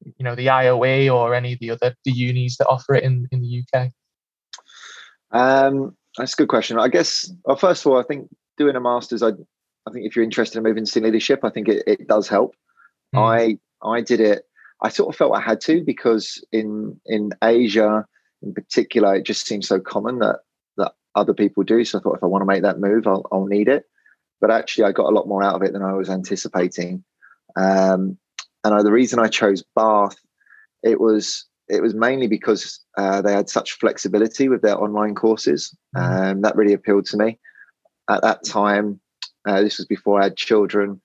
you 0.04 0.24
know, 0.26 0.34
the 0.34 0.48
IOE 0.48 1.14
or 1.14 1.36
any 1.36 1.54
of 1.54 1.60
the 1.60 1.70
other 1.70 1.94
the 2.06 2.12
unis 2.12 2.58
that 2.58 2.70
offer 2.70 2.96
it 2.96 3.04
in, 3.04 3.28
in 3.32 3.40
the 3.44 3.64
UK? 3.64 3.92
Um, 5.30 5.96
that's 6.18 6.34
a 6.34 6.36
good 6.36 6.50
question. 6.50 6.80
I 6.80 6.88
guess, 6.88 7.32
well, 7.46 7.56
first 7.56 7.86
of 7.86 7.92
all, 7.92 8.00
I 8.00 8.04
think 8.04 8.30
doing 8.58 8.76
a 8.76 8.80
masters, 8.80 9.24
I, 9.24 9.30
I 9.30 9.92
think 9.92 10.06
if 10.06 10.16
you're 10.16 10.26
interested 10.26 10.58
in 10.58 10.64
moving 10.64 10.86
to 10.86 11.02
leadership, 11.02 11.42
I 11.44 11.50
think 11.50 11.68
it, 11.68 11.84
it 11.88 12.08
does 12.08 12.28
help. 12.28 12.56
Mm. 13.16 13.60
I 13.84 13.88
I 13.88 14.02
did 14.02 14.20
it. 14.20 14.46
I 14.84 14.90
sort 14.90 15.14
of 15.14 15.18
felt 15.18 15.36
I 15.36 15.42
had 15.42 15.62
to 15.62 15.84
because 15.84 16.44
in 16.52 17.00
in 17.06 17.32
Asia 17.44 18.06
in 18.42 18.54
particular, 18.54 19.16
it 19.16 19.24
just 19.24 19.46
seems 19.46 19.68
so 19.68 19.80
common 19.80 20.20
that 20.20 20.40
that 20.78 20.94
other 21.16 21.34
people 21.34 21.64
do. 21.64 21.84
So 21.86 22.00
I 22.00 22.02
thought 22.02 22.18
if 22.18 22.24
I 22.24 22.28
want 22.28 22.42
to 22.42 22.48
make 22.48 22.64
that 22.64 22.80
move, 22.80 23.08
I'll, 23.08 23.26
I'll 23.32 23.46
need 23.46 23.68
it. 23.68 23.86
But 24.40 24.52
actually, 24.52 24.86
I 24.86 24.92
got 24.92 25.10
a 25.10 25.16
lot 25.16 25.28
more 25.28 25.44
out 25.44 25.56
of 25.56 25.62
it 25.62 25.74
than 25.74 25.84
I 25.84 25.94
was 25.94 26.10
anticipating. 26.10 27.04
Um, 27.56 28.18
and 28.64 28.74
I, 28.74 28.82
the 28.82 28.92
reason 28.92 29.20
I 29.20 29.28
chose 29.28 29.64
Bath, 29.76 30.16
it 30.84 31.00
was 31.00 31.46
it 31.72 31.82
was 31.82 31.94
mainly 31.94 32.28
because 32.28 32.80
uh, 32.98 33.22
they 33.22 33.34
had 33.34 33.50
such 33.50 33.74
flexibility 33.80 34.50
with 34.50 34.62
their 34.62 34.78
online 34.78 35.16
courses. 35.16 35.76
Um, 35.96 36.42
that 36.42 36.56
really 36.56 36.74
appealed 36.74 37.06
to 37.08 37.18
me. 37.18 37.40
At 38.10 38.22
that 38.22 38.44
time, 38.44 39.00
uh, 39.48 39.62
this 39.62 39.78
was 39.78 39.88
before 39.88 40.20
I 40.20 40.26
had 40.26 40.38
children. 40.38 41.02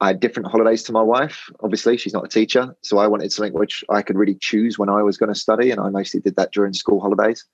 I 0.00 0.08
had 0.08 0.20
different 0.20 0.50
holidays 0.50 0.82
to 0.84 0.92
my 0.92 1.02
wife. 1.02 1.50
Obviously, 1.60 1.96
she's 1.96 2.12
not 2.12 2.24
a 2.24 2.28
teacher, 2.28 2.74
so 2.82 2.98
I 2.98 3.06
wanted 3.06 3.32
something 3.32 3.52
which 3.54 3.84
I 3.88 4.02
could 4.02 4.16
really 4.16 4.36
choose 4.40 4.78
when 4.78 4.88
I 4.88 5.02
was 5.02 5.16
going 5.16 5.32
to 5.32 5.38
study, 5.38 5.70
and 5.70 5.80
I 5.80 5.88
mostly 5.88 6.20
did 6.20 6.36
that 6.36 6.52
during 6.52 6.72
school 6.72 7.00
holidays. 7.00 7.44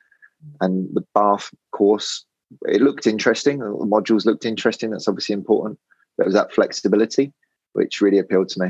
And 0.61 0.89
the 0.95 1.05
Bath 1.15 1.51
course, 1.73 2.25
it 2.63 2.83
looked 2.83 3.07
interesting. 3.07 3.59
The 3.59 3.67
modules 3.67 4.27
looked 4.27 4.45
interesting. 4.45 4.91
That's 4.91 5.09
obviously 5.09 5.33
important. 5.33 5.79
But 6.17 6.25
it 6.25 6.27
was 6.27 6.35
that 6.35 6.53
flexibility 6.53 7.33
which 7.75 8.01
really 8.01 8.19
appealed 8.19 8.49
to 8.49 8.61
me. 8.61 8.67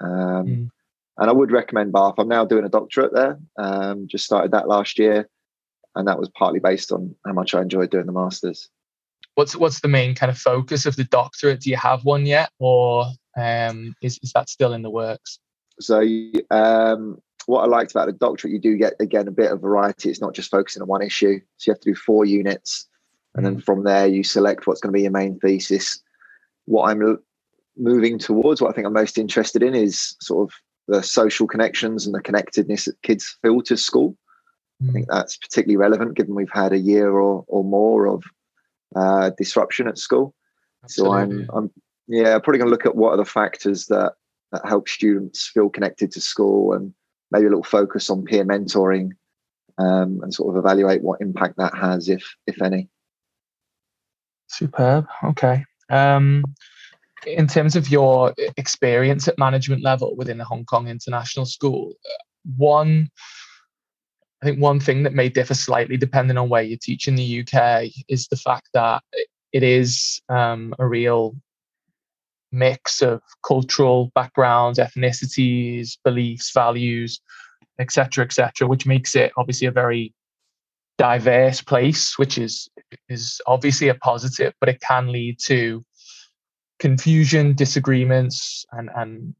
Um, 0.00 0.46
mm. 0.46 0.70
And 1.22 1.30
I 1.30 1.32
would 1.32 1.52
recommend 1.52 1.92
Bath. 1.92 2.14
I'm 2.18 2.28
now 2.28 2.44
doing 2.44 2.64
a 2.64 2.68
doctorate 2.68 3.14
there. 3.14 3.38
Um, 3.56 4.08
just 4.08 4.24
started 4.24 4.50
that 4.50 4.68
last 4.68 4.98
year, 4.98 5.28
and 5.94 6.06
that 6.08 6.18
was 6.18 6.28
partly 6.30 6.58
based 6.58 6.92
on 6.92 7.14
how 7.24 7.32
much 7.32 7.54
I 7.54 7.62
enjoyed 7.62 7.90
doing 7.90 8.06
the 8.06 8.12
masters 8.12 8.68
what's 9.34 9.56
what's 9.56 9.80
the 9.80 9.88
main 9.88 10.14
kind 10.14 10.30
of 10.30 10.38
focus 10.38 10.86
of 10.86 10.96
the 10.96 11.04
doctorate? 11.04 11.60
Do 11.60 11.70
you 11.70 11.76
have 11.76 12.04
one 12.04 12.26
yet, 12.26 12.50
or 12.58 13.06
um, 13.36 13.94
is 14.02 14.18
is 14.22 14.32
that 14.34 14.48
still 14.48 14.72
in 14.72 14.82
the 14.82 14.90
works? 14.90 15.38
So, 15.80 16.00
um, 16.50 17.20
what 17.46 17.62
I 17.62 17.66
liked 17.66 17.90
about 17.92 18.06
the 18.06 18.12
doctorate, 18.12 18.52
you 18.52 18.60
do 18.60 18.76
get 18.76 18.94
again 19.00 19.28
a 19.28 19.32
bit 19.32 19.50
of 19.50 19.60
variety. 19.60 20.10
It's 20.10 20.20
not 20.20 20.34
just 20.34 20.50
focusing 20.50 20.82
on 20.82 20.88
one 20.88 21.02
issue. 21.02 21.40
So 21.56 21.70
you 21.70 21.74
have 21.74 21.80
to 21.80 21.90
do 21.90 21.94
four 21.94 22.24
units, 22.24 22.88
and 23.34 23.44
then 23.44 23.56
mm. 23.56 23.64
from 23.64 23.84
there 23.84 24.06
you 24.06 24.22
select 24.24 24.66
what's 24.66 24.80
going 24.80 24.92
to 24.92 24.96
be 24.96 25.02
your 25.02 25.10
main 25.10 25.38
thesis. 25.40 26.00
What 26.66 26.90
I'm 26.90 27.18
moving 27.76 28.18
towards, 28.18 28.60
what 28.60 28.70
I 28.70 28.74
think 28.74 28.86
I'm 28.86 28.92
most 28.92 29.18
interested 29.18 29.62
in, 29.62 29.74
is 29.74 30.16
sort 30.20 30.48
of 30.48 30.54
the 30.88 31.02
social 31.02 31.46
connections 31.46 32.06
and 32.06 32.14
the 32.14 32.20
connectedness 32.20 32.86
that 32.86 33.00
kids 33.02 33.36
feel 33.42 33.62
to 33.62 33.76
school. 33.76 34.16
I 34.80 34.86
mm. 34.86 34.92
think 34.92 35.08
that's 35.08 35.36
particularly 35.36 35.76
relevant 35.76 36.16
given 36.16 36.34
we've 36.34 36.48
had 36.52 36.72
a 36.72 36.78
year 36.78 37.10
or, 37.10 37.44
or 37.46 37.64
more 37.64 38.08
of 38.08 38.22
uh, 38.96 39.30
disruption 39.38 39.88
at 39.88 39.98
school. 39.98 40.34
Absolutely. 40.84 41.16
So 41.16 41.22
I'm, 41.22 41.50
I'm, 41.54 41.70
yeah, 42.08 42.38
probably 42.38 42.58
going 42.58 42.68
to 42.68 42.72
look 42.72 42.86
at 42.86 42.96
what 42.96 43.12
are 43.12 43.16
the 43.16 43.24
factors 43.24 43.86
that 43.86 44.14
that 44.50 44.66
help 44.66 44.86
students 44.88 45.48
feel 45.48 45.70
connected 45.70 46.12
to 46.12 46.20
school, 46.20 46.74
and 46.74 46.92
maybe 47.30 47.46
a 47.46 47.48
little 47.48 47.62
focus 47.62 48.10
on 48.10 48.24
peer 48.24 48.44
mentoring, 48.44 49.12
um, 49.78 50.20
and 50.22 50.34
sort 50.34 50.54
of 50.54 50.62
evaluate 50.62 51.02
what 51.02 51.22
impact 51.22 51.56
that 51.56 51.74
has, 51.74 52.08
if 52.08 52.34
if 52.46 52.60
any. 52.60 52.88
Superb. 54.48 55.06
Okay. 55.24 55.64
Um, 55.88 56.44
in 57.26 57.46
terms 57.46 57.76
of 57.76 57.88
your 57.88 58.34
experience 58.56 59.28
at 59.28 59.38
management 59.38 59.82
level 59.82 60.16
within 60.16 60.38
the 60.38 60.44
Hong 60.44 60.64
Kong 60.64 60.88
International 60.88 61.46
School, 61.46 61.94
one 62.56 63.10
I 64.42 64.46
think 64.46 64.60
one 64.60 64.80
thing 64.80 65.04
that 65.04 65.14
may 65.14 65.28
differ 65.28 65.54
slightly 65.54 65.96
depending 65.96 66.36
on 66.36 66.48
where 66.48 66.62
you 66.62 66.76
teach 66.76 67.06
in 67.06 67.14
the 67.14 67.40
UK 67.40 67.90
is 68.08 68.26
the 68.26 68.36
fact 68.36 68.68
that 68.74 69.02
it 69.52 69.62
is 69.62 70.20
um, 70.28 70.74
a 70.80 70.86
real 70.86 71.36
mix 72.50 73.02
of 73.02 73.22
cultural 73.46 74.10
backgrounds, 74.14 74.78
ethnicities, 74.80 75.96
beliefs, 76.04 76.50
values, 76.52 77.20
etc., 77.78 78.24
etc., 78.24 78.66
which 78.66 78.84
makes 78.84 79.14
it 79.14 79.32
obviously 79.36 79.68
a 79.68 79.72
very 79.72 80.12
diverse 80.98 81.62
place, 81.62 82.18
which 82.18 82.36
is 82.36 82.68
is 83.08 83.40
obviously 83.46 83.88
a 83.88 83.94
positive, 83.94 84.52
but 84.60 84.68
it 84.68 84.80
can 84.80 85.10
lead 85.10 85.38
to 85.38 85.84
confusion, 86.82 87.54
disagreements, 87.54 88.66
and 88.72 88.90
and 88.96 89.34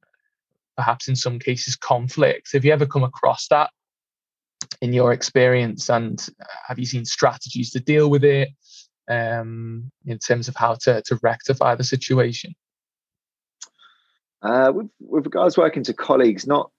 perhaps 0.77 1.09
in 1.09 1.17
some 1.17 1.41
cases 1.41 1.75
conflict. 1.75 2.53
Have 2.53 2.65
you 2.65 2.73
ever 2.73 2.87
come 2.87 3.03
across 3.03 3.49
that 3.49 3.71
in 4.81 4.93
your 4.93 5.13
experience? 5.13 5.91
And 5.91 6.25
have 6.69 6.79
you 6.79 6.87
seen 6.87 7.05
strategies 7.05 7.71
to 7.73 7.81
deal 7.81 8.09
with 8.09 8.23
it 8.25 8.49
um, 9.11 9.91
in 10.07 10.19
terms 10.19 10.47
of 10.47 10.55
how 10.55 10.77
to, 10.83 11.03
to 11.03 11.19
rectify 11.21 11.75
the 11.75 11.85
situation? 11.85 12.55
Uh, 14.41 14.71
with, 14.73 14.89
with 15.01 15.25
regards 15.25 15.59
working 15.59 15.83
to 15.85 15.93
colleagues 15.93 16.47
not 16.47 16.71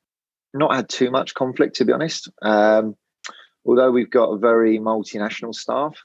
not 0.53 0.75
had 0.75 0.87
too 0.87 1.11
much 1.11 1.33
conflict 1.33 1.75
to 1.75 1.85
be 1.85 1.91
honest. 1.91 2.31
Um, 2.41 2.95
although 3.65 3.91
we've 3.91 4.09
got 4.09 4.29
a 4.29 4.37
very 4.37 4.79
multinational 4.79 5.53
staff 5.53 5.97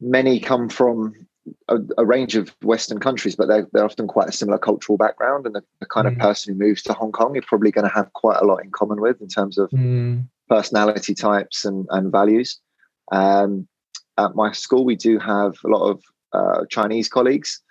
many 0.00 0.40
come 0.40 0.68
from 0.68 1.26
a, 1.68 1.76
a, 1.98 2.04
range 2.04 2.36
of 2.36 2.54
Western 2.62 2.98
countries, 2.98 3.36
but 3.36 3.48
they're, 3.48 3.66
they're 3.72 3.84
often 3.84 4.06
quite 4.06 4.28
a 4.28 4.32
similar 4.32 4.58
cultural 4.58 4.98
background. 4.98 5.46
And 5.46 5.54
the, 5.54 5.62
the 5.80 5.86
kind 5.86 6.06
mm. 6.06 6.12
of 6.12 6.18
person 6.18 6.52
who 6.52 6.58
moves 6.58 6.82
to 6.82 6.92
Hong 6.92 7.12
Kong, 7.12 7.34
you're 7.34 7.42
probably 7.42 7.70
going 7.70 7.88
to 7.88 7.94
have 7.94 8.12
quite 8.12 8.38
a 8.40 8.44
lot 8.44 8.64
in 8.64 8.70
common 8.70 9.00
with 9.00 9.20
in 9.20 9.28
terms 9.28 9.58
of 9.58 9.70
mm 9.70 10.24
personality 10.50 11.14
types 11.14 11.64
and, 11.64 11.86
and 11.90 12.12
values. 12.12 12.58
Um, 13.12 13.66
at 14.18 14.34
my 14.34 14.52
school, 14.52 14.84
we 14.84 14.96
do 14.96 15.18
have 15.18 15.56
a 15.64 15.68
lot 15.68 15.88
of 15.88 16.02
uh, 16.32 16.66
Chinese 16.68 17.08
colleagues 17.08 17.62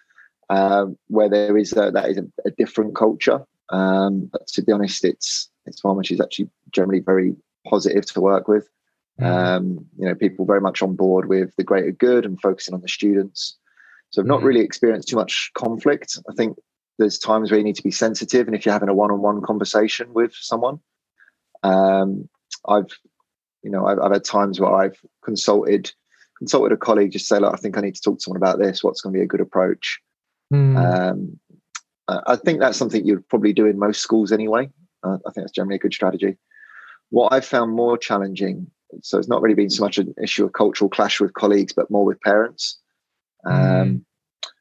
uh, 0.50 0.86
where 1.08 1.30
there 1.30 1.58
is 1.58 1.74
a, 1.74 1.92
that 1.92 2.10
is 2.10 2.18
a, 2.18 2.24
a 2.46 2.52
different 2.52 2.96
culture. 2.96 3.46
Um, 3.70 4.30
but 4.32 4.48
to 4.48 4.64
be 4.64 4.72
honest, 4.72 5.06
it's 5.06 5.50
it's 5.68 5.84
one 5.84 5.98
which 5.98 6.10
is 6.10 6.20
actually 6.20 6.50
generally 6.72 7.02
very 7.02 7.36
positive 7.68 8.06
to 8.08 8.22
work 8.22 8.48
with. 8.48 8.68
Mm-hmm. 9.20 9.32
Um, 9.32 9.86
you 10.00 10.08
know, 10.08 10.16
people 10.16 10.46
very 10.46 10.62
much 10.62 10.82
on 10.82 10.96
board 10.96 11.28
with 11.28 11.56
the 11.58 11.64
greater 11.64 11.92
good 11.92 12.26
and 12.26 12.42
focusing 12.42 12.74
on 12.74 12.82
the 12.82 12.88
students. 12.88 13.59
So 14.12 14.22
I've 14.22 14.28
not 14.28 14.40
mm-hmm. 14.40 14.48
really 14.48 14.60
experienced 14.62 15.08
too 15.08 15.16
much 15.16 15.52
conflict. 15.54 16.18
I 16.30 16.34
think 16.34 16.58
there's 16.98 17.20
times 17.20 17.52
where 17.52 17.58
you 17.58 17.64
need 17.64 17.76
to 17.76 17.84
be 17.84 17.92
sensitive, 17.92 18.48
and 18.48 18.56
if 18.56 18.66
you're 18.66 18.74
having 18.74 18.90
a 18.90 18.94
one-on-one 18.94 19.42
conversation 19.42 20.14
with 20.14 20.34
someone, 20.34 20.80
um, 21.64 22.28
I've, 22.68 22.90
you 23.64 23.72
know, 23.72 23.86
I've, 23.86 24.00
I've, 24.00 24.12
had 24.12 24.24
times 24.24 24.60
where 24.60 24.74
I've 24.74 25.00
consulted 25.24 25.92
consulted 26.38 26.72
a 26.72 26.78
colleague 26.78 27.12
just 27.12 27.28
say, 27.28 27.38
look, 27.40 27.54
I 27.54 27.58
think 27.58 27.78
I 27.78 27.82
need 27.82 27.96
to 27.96 28.02
talk 28.02 28.18
to 28.18 28.24
someone 28.24 28.42
about 28.42 28.60
this. 28.60 28.84
What's 28.84 29.02
going 29.02 29.14
to 29.14 29.20
be 29.20 29.24
a 29.24 29.28
good 29.28 29.42
approach? 29.42 30.00
Mm. 30.54 30.78
Um, 30.78 31.40
I 32.08 32.38
think 32.38 32.60
that's 32.60 32.78
something 32.78 33.06
you'd 33.06 33.28
probably 33.28 33.54
do 33.54 33.68
in 33.68 33.78
most 33.78 34.02
schools 34.02 34.32
anyway. 34.32 34.70
Uh, 35.04 35.18
I 35.28 35.32
think 35.32 35.44
that's 35.44 35.52
generally 35.52 35.76
a 35.76 35.80
good 35.80 35.94
strategy. 35.94 36.38
What 37.10 37.34
I've 37.34 37.46
found 37.46 37.74
more 37.74 37.98
challenging, 37.98 38.68
so 39.04 39.20
it's 39.20 39.28
not 39.28 39.42
really 39.42 39.56
been 39.56 39.70
so 39.70 39.84
much 39.84 39.98
an 39.98 40.14
issue 40.22 40.46
of 40.46 40.54
cultural 40.54 40.90
clash 40.90 41.20
with 41.20 41.34
colleagues, 41.34 41.74
but 41.74 41.92
more 41.92 42.06
with 42.06 42.20
parents. 42.22 42.80
Mm. 43.46 43.82
Um, 43.82 44.06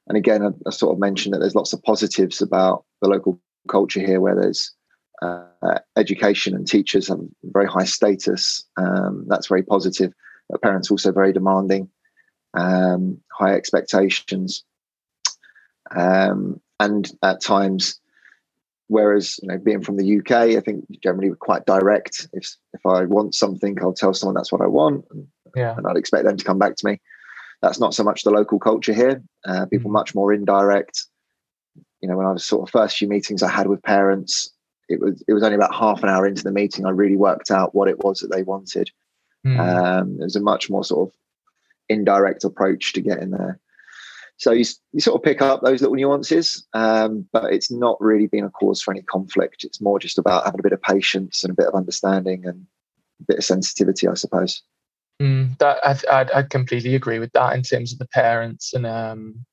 and 0.08 0.16
again, 0.16 0.42
I, 0.42 0.50
I, 0.66 0.70
sort 0.70 0.92
of 0.92 0.98
mentioned 0.98 1.34
that 1.34 1.40
there's 1.40 1.54
lots 1.54 1.72
of 1.72 1.82
positives 1.82 2.40
about 2.40 2.84
the 3.02 3.08
local 3.08 3.40
culture 3.68 4.00
here, 4.00 4.20
where 4.20 4.34
there's 4.34 4.72
uh, 5.20 5.78
education 5.96 6.54
and 6.54 6.66
teachers 6.66 7.08
have 7.08 7.20
very 7.44 7.66
high 7.66 7.84
status. 7.84 8.64
Um, 8.76 9.26
that's 9.28 9.48
very 9.48 9.62
positive. 9.62 10.12
But 10.48 10.62
parents 10.62 10.90
also 10.90 11.12
very 11.12 11.32
demanding, 11.32 11.90
um, 12.54 13.20
high 13.30 13.52
expectations, 13.54 14.64
um, 15.94 16.60
and 16.80 17.10
at 17.22 17.42
times 17.42 18.00
whereas 18.88 19.38
you 19.42 19.48
know 19.48 19.58
being 19.58 19.82
from 19.82 19.96
the 19.96 20.18
UK, 20.18 20.32
I 20.56 20.60
think 20.60 20.86
generally 21.02 21.30
we're 21.30 21.36
quite 21.36 21.66
direct. 21.66 22.28
If 22.32 22.56
if 22.72 22.84
I 22.84 23.04
want 23.04 23.34
something, 23.34 23.78
I'll 23.80 23.92
tell 23.92 24.14
someone 24.14 24.34
that's 24.34 24.52
what 24.52 24.62
I 24.62 24.66
want, 24.66 25.04
and, 25.10 25.26
yeah. 25.54 25.76
and 25.76 25.86
I'd 25.86 25.96
expect 25.96 26.24
them 26.24 26.36
to 26.36 26.44
come 26.44 26.58
back 26.58 26.76
to 26.76 26.86
me. 26.86 27.00
That's 27.62 27.80
not 27.80 27.94
so 27.94 28.04
much 28.04 28.22
the 28.22 28.30
local 28.30 28.58
culture 28.58 28.92
here. 28.92 29.22
Uh, 29.44 29.66
people 29.66 29.90
mm. 29.90 29.94
much 29.94 30.14
more 30.14 30.32
indirect. 30.32 31.04
You 32.00 32.08
know, 32.08 32.16
when 32.16 32.26
I 32.26 32.32
was 32.32 32.44
sort 32.44 32.62
of 32.62 32.70
first 32.70 32.96
few 32.96 33.08
meetings 33.08 33.42
I 33.42 33.50
had 33.50 33.66
with 33.66 33.82
parents, 33.82 34.52
it 34.88 35.00
was 35.00 35.22
it 35.26 35.32
was 35.32 35.42
only 35.42 35.56
about 35.56 35.74
half 35.74 36.02
an 36.02 36.08
hour 36.08 36.26
into 36.26 36.44
the 36.44 36.52
meeting 36.52 36.86
I 36.86 36.90
really 36.90 37.16
worked 37.16 37.50
out 37.50 37.74
what 37.74 37.88
it 37.88 38.04
was 38.04 38.20
that 38.20 38.30
they 38.30 38.42
wanted. 38.42 38.90
Mm. 39.46 39.58
Um, 39.58 40.16
it 40.20 40.24
was 40.24 40.36
a 40.36 40.40
much 40.40 40.70
more 40.70 40.84
sort 40.84 41.08
of 41.08 41.14
indirect 41.88 42.44
approach 42.44 42.92
to 42.92 43.00
get 43.00 43.18
in 43.18 43.30
there. 43.30 43.60
So 44.38 44.52
you, 44.52 44.64
you 44.92 45.00
sort 45.00 45.16
of 45.16 45.24
pick 45.24 45.42
up 45.42 45.62
those 45.62 45.80
little 45.80 45.96
nuances, 45.96 46.64
um, 46.72 47.26
but 47.32 47.52
it's 47.52 47.72
not 47.72 48.00
really 48.00 48.28
been 48.28 48.44
a 48.44 48.50
cause 48.50 48.80
for 48.80 48.92
any 48.92 49.02
conflict. 49.02 49.64
It's 49.64 49.80
more 49.80 49.98
just 49.98 50.16
about 50.16 50.44
having 50.44 50.60
a 50.60 50.62
bit 50.62 50.72
of 50.72 50.80
patience 50.80 51.42
and 51.42 51.50
a 51.50 51.56
bit 51.56 51.66
of 51.66 51.74
understanding 51.74 52.46
and 52.46 52.64
a 53.20 53.24
bit 53.26 53.38
of 53.38 53.44
sensitivity, 53.44 54.06
I 54.06 54.14
suppose. 54.14 54.62
Mm, 55.20 55.58
that 55.58 55.78
I, 55.84 56.20
I, 56.20 56.38
I 56.38 56.42
completely 56.44 56.94
agree 56.94 57.18
with 57.18 57.32
that 57.32 57.56
in 57.56 57.62
terms 57.62 57.92
of 57.92 57.98
the 57.98 58.06
parents 58.06 58.72
and 58.72 58.86
um, 58.86 59.44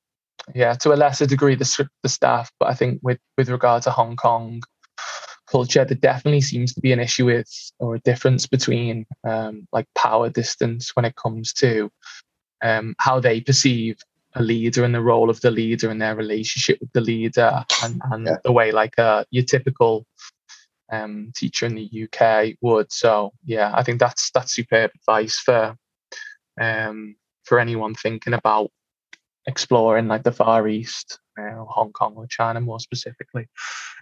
yeah, 0.54 0.74
to 0.74 0.92
a 0.92 0.94
lesser 0.94 1.26
degree 1.26 1.56
the 1.56 1.88
the 2.02 2.08
staff. 2.08 2.50
But 2.60 2.68
I 2.68 2.74
think 2.74 3.00
with 3.02 3.18
with 3.36 3.48
regard 3.48 3.82
to 3.82 3.90
Hong 3.90 4.16
Kong 4.16 4.62
culture, 5.50 5.84
there 5.84 5.96
definitely 5.96 6.40
seems 6.40 6.72
to 6.74 6.80
be 6.80 6.92
an 6.92 7.00
issue 7.00 7.26
with 7.26 7.50
or 7.78 7.96
a 7.96 8.00
difference 8.00 8.46
between 8.46 9.06
um, 9.24 9.66
like 9.72 9.86
power 9.94 10.30
distance 10.30 10.94
when 10.94 11.04
it 11.04 11.16
comes 11.16 11.52
to 11.54 11.90
um, 12.62 12.94
how 12.98 13.20
they 13.20 13.40
perceive 13.40 13.98
a 14.34 14.42
leader 14.42 14.84
and 14.84 14.94
the 14.94 15.00
role 15.00 15.30
of 15.30 15.40
the 15.40 15.50
leader 15.50 15.90
and 15.90 16.00
their 16.00 16.14
relationship 16.14 16.78
with 16.80 16.92
the 16.92 17.00
leader 17.00 17.64
and, 17.82 18.00
and 18.10 18.26
yeah. 18.26 18.36
the 18.44 18.52
way 18.52 18.70
like 18.70 18.96
a 18.98 19.24
your 19.30 19.44
typical 19.44 20.06
um, 20.90 21.32
teacher 21.34 21.66
in 21.66 21.74
the 21.74 22.08
UK 22.08 22.56
would. 22.60 22.92
So 22.92 23.32
yeah, 23.44 23.72
I 23.74 23.82
think 23.82 24.00
that's 24.00 24.30
that's 24.32 24.52
superb 24.52 24.90
advice 24.94 25.38
for 25.38 25.76
um, 26.60 27.16
for 27.44 27.58
anyone 27.58 27.94
thinking 27.94 28.34
about 28.34 28.70
exploring 29.46 30.08
like 30.08 30.24
the 30.24 30.32
Far 30.32 30.66
East, 30.68 31.18
uh, 31.38 31.64
Hong 31.68 31.92
Kong 31.92 32.14
or 32.16 32.26
China 32.26 32.60
more 32.60 32.80
specifically. 32.80 33.48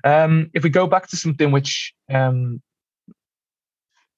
Um, 0.02 0.50
if 0.54 0.62
we 0.62 0.70
go 0.70 0.86
back 0.86 1.08
to 1.08 1.16
something 1.16 1.50
which 1.52 1.92
um, 2.12 2.62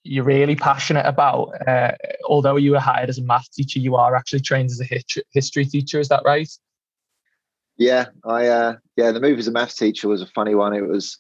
you're 0.05 0.25
really 0.25 0.57
passionate 0.57 1.07
about, 1.07 1.51
uh, 1.67 1.93
although 2.29 2.57
you 2.57 2.73
were 2.73 2.81
hired 2.81 3.09
as 3.09 3.19
a 3.19 3.25
math 3.25 3.51
teacher, 3.53 3.81
you 3.81 3.97
are 3.97 4.15
actually 4.15 4.41
trained 4.41 4.71
as 4.71 4.81
a 4.81 5.23
history 5.33 5.65
teacher. 5.65 5.99
Is 5.99 6.09
that 6.09 6.23
right? 6.25 6.51
Yeah, 7.77 8.07
I 8.25 8.47
uh, 8.47 8.77
yeah. 8.97 9.13
The 9.13 9.21
move 9.21 9.39
as 9.39 9.49
a 9.49 9.53
math 9.53 9.77
teacher 9.77 10.09
was 10.09 10.23
a 10.23 10.27
funny 10.27 10.55
one. 10.55 10.73
It 10.73 10.87
was 10.87 11.19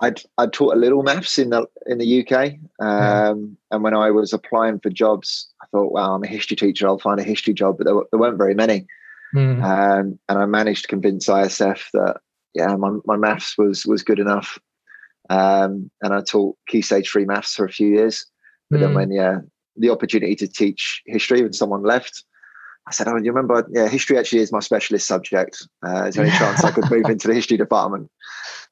I'd 0.00 0.22
I'd 0.38 0.52
taught 0.52 0.74
a 0.74 0.78
little 0.78 1.02
maths 1.02 1.38
in 1.38 1.50
the 1.50 1.66
in 1.86 1.98
the 1.98 2.26
UK, 2.26 2.54
um, 2.80 3.56
and 3.70 3.82
when 3.82 3.94
I 3.94 4.10
was 4.10 4.32
applying 4.32 4.80
for 4.80 4.88
jobs, 4.88 5.48
I 5.62 5.66
thought, 5.66 5.92
"Wow, 5.92 6.14
I'm 6.14 6.24
a 6.24 6.28
history 6.28 6.56
teacher. 6.56 6.86
I'll 6.86 6.98
find 6.98 7.20
a 7.20 7.24
history 7.24 7.52
job." 7.52 7.76
But 7.76 7.86
there, 7.86 7.94
there 8.10 8.18
weren't 8.20 8.38
very 8.38 8.54
many, 8.54 8.86
mm. 9.34 9.62
um, 9.62 10.18
and 10.28 10.38
I 10.38 10.46
managed 10.46 10.82
to 10.82 10.88
convince 10.88 11.28
ISF 11.28 11.90
that 11.92 12.16
yeah, 12.54 12.74
my 12.76 12.96
my 13.04 13.16
maths 13.16 13.58
was 13.58 13.84
was 13.84 14.02
good 14.02 14.18
enough, 14.18 14.58
um, 15.28 15.90
and 16.00 16.14
I 16.14 16.22
taught 16.22 16.56
key 16.66 16.80
stage 16.80 17.10
three 17.10 17.26
maths 17.26 17.54
for 17.54 17.66
a 17.66 17.72
few 17.72 17.88
years. 17.88 18.24
But 18.70 18.78
mm. 18.78 18.80
then 18.80 18.94
when 18.94 19.12
yeah, 19.12 19.40
the 19.76 19.90
opportunity 19.90 20.34
to 20.36 20.48
teach 20.48 21.02
history 21.06 21.42
when 21.42 21.52
someone 21.52 21.82
left, 21.82 22.24
I 22.86 22.92
said, 22.92 23.06
"Oh, 23.06 23.16
you 23.16 23.32
remember? 23.32 23.66
Yeah, 23.70 23.86
history 23.88 24.16
actually 24.16 24.40
is 24.40 24.50
my 24.50 24.60
specialist 24.60 25.06
subject. 25.06 25.66
Uh, 25.86 26.04
is 26.04 26.14
there 26.14 26.24
any 26.24 26.36
chance 26.38 26.64
I 26.64 26.70
could 26.70 26.90
move 26.90 27.04
into 27.10 27.28
the 27.28 27.34
history 27.34 27.58
department?" 27.58 28.10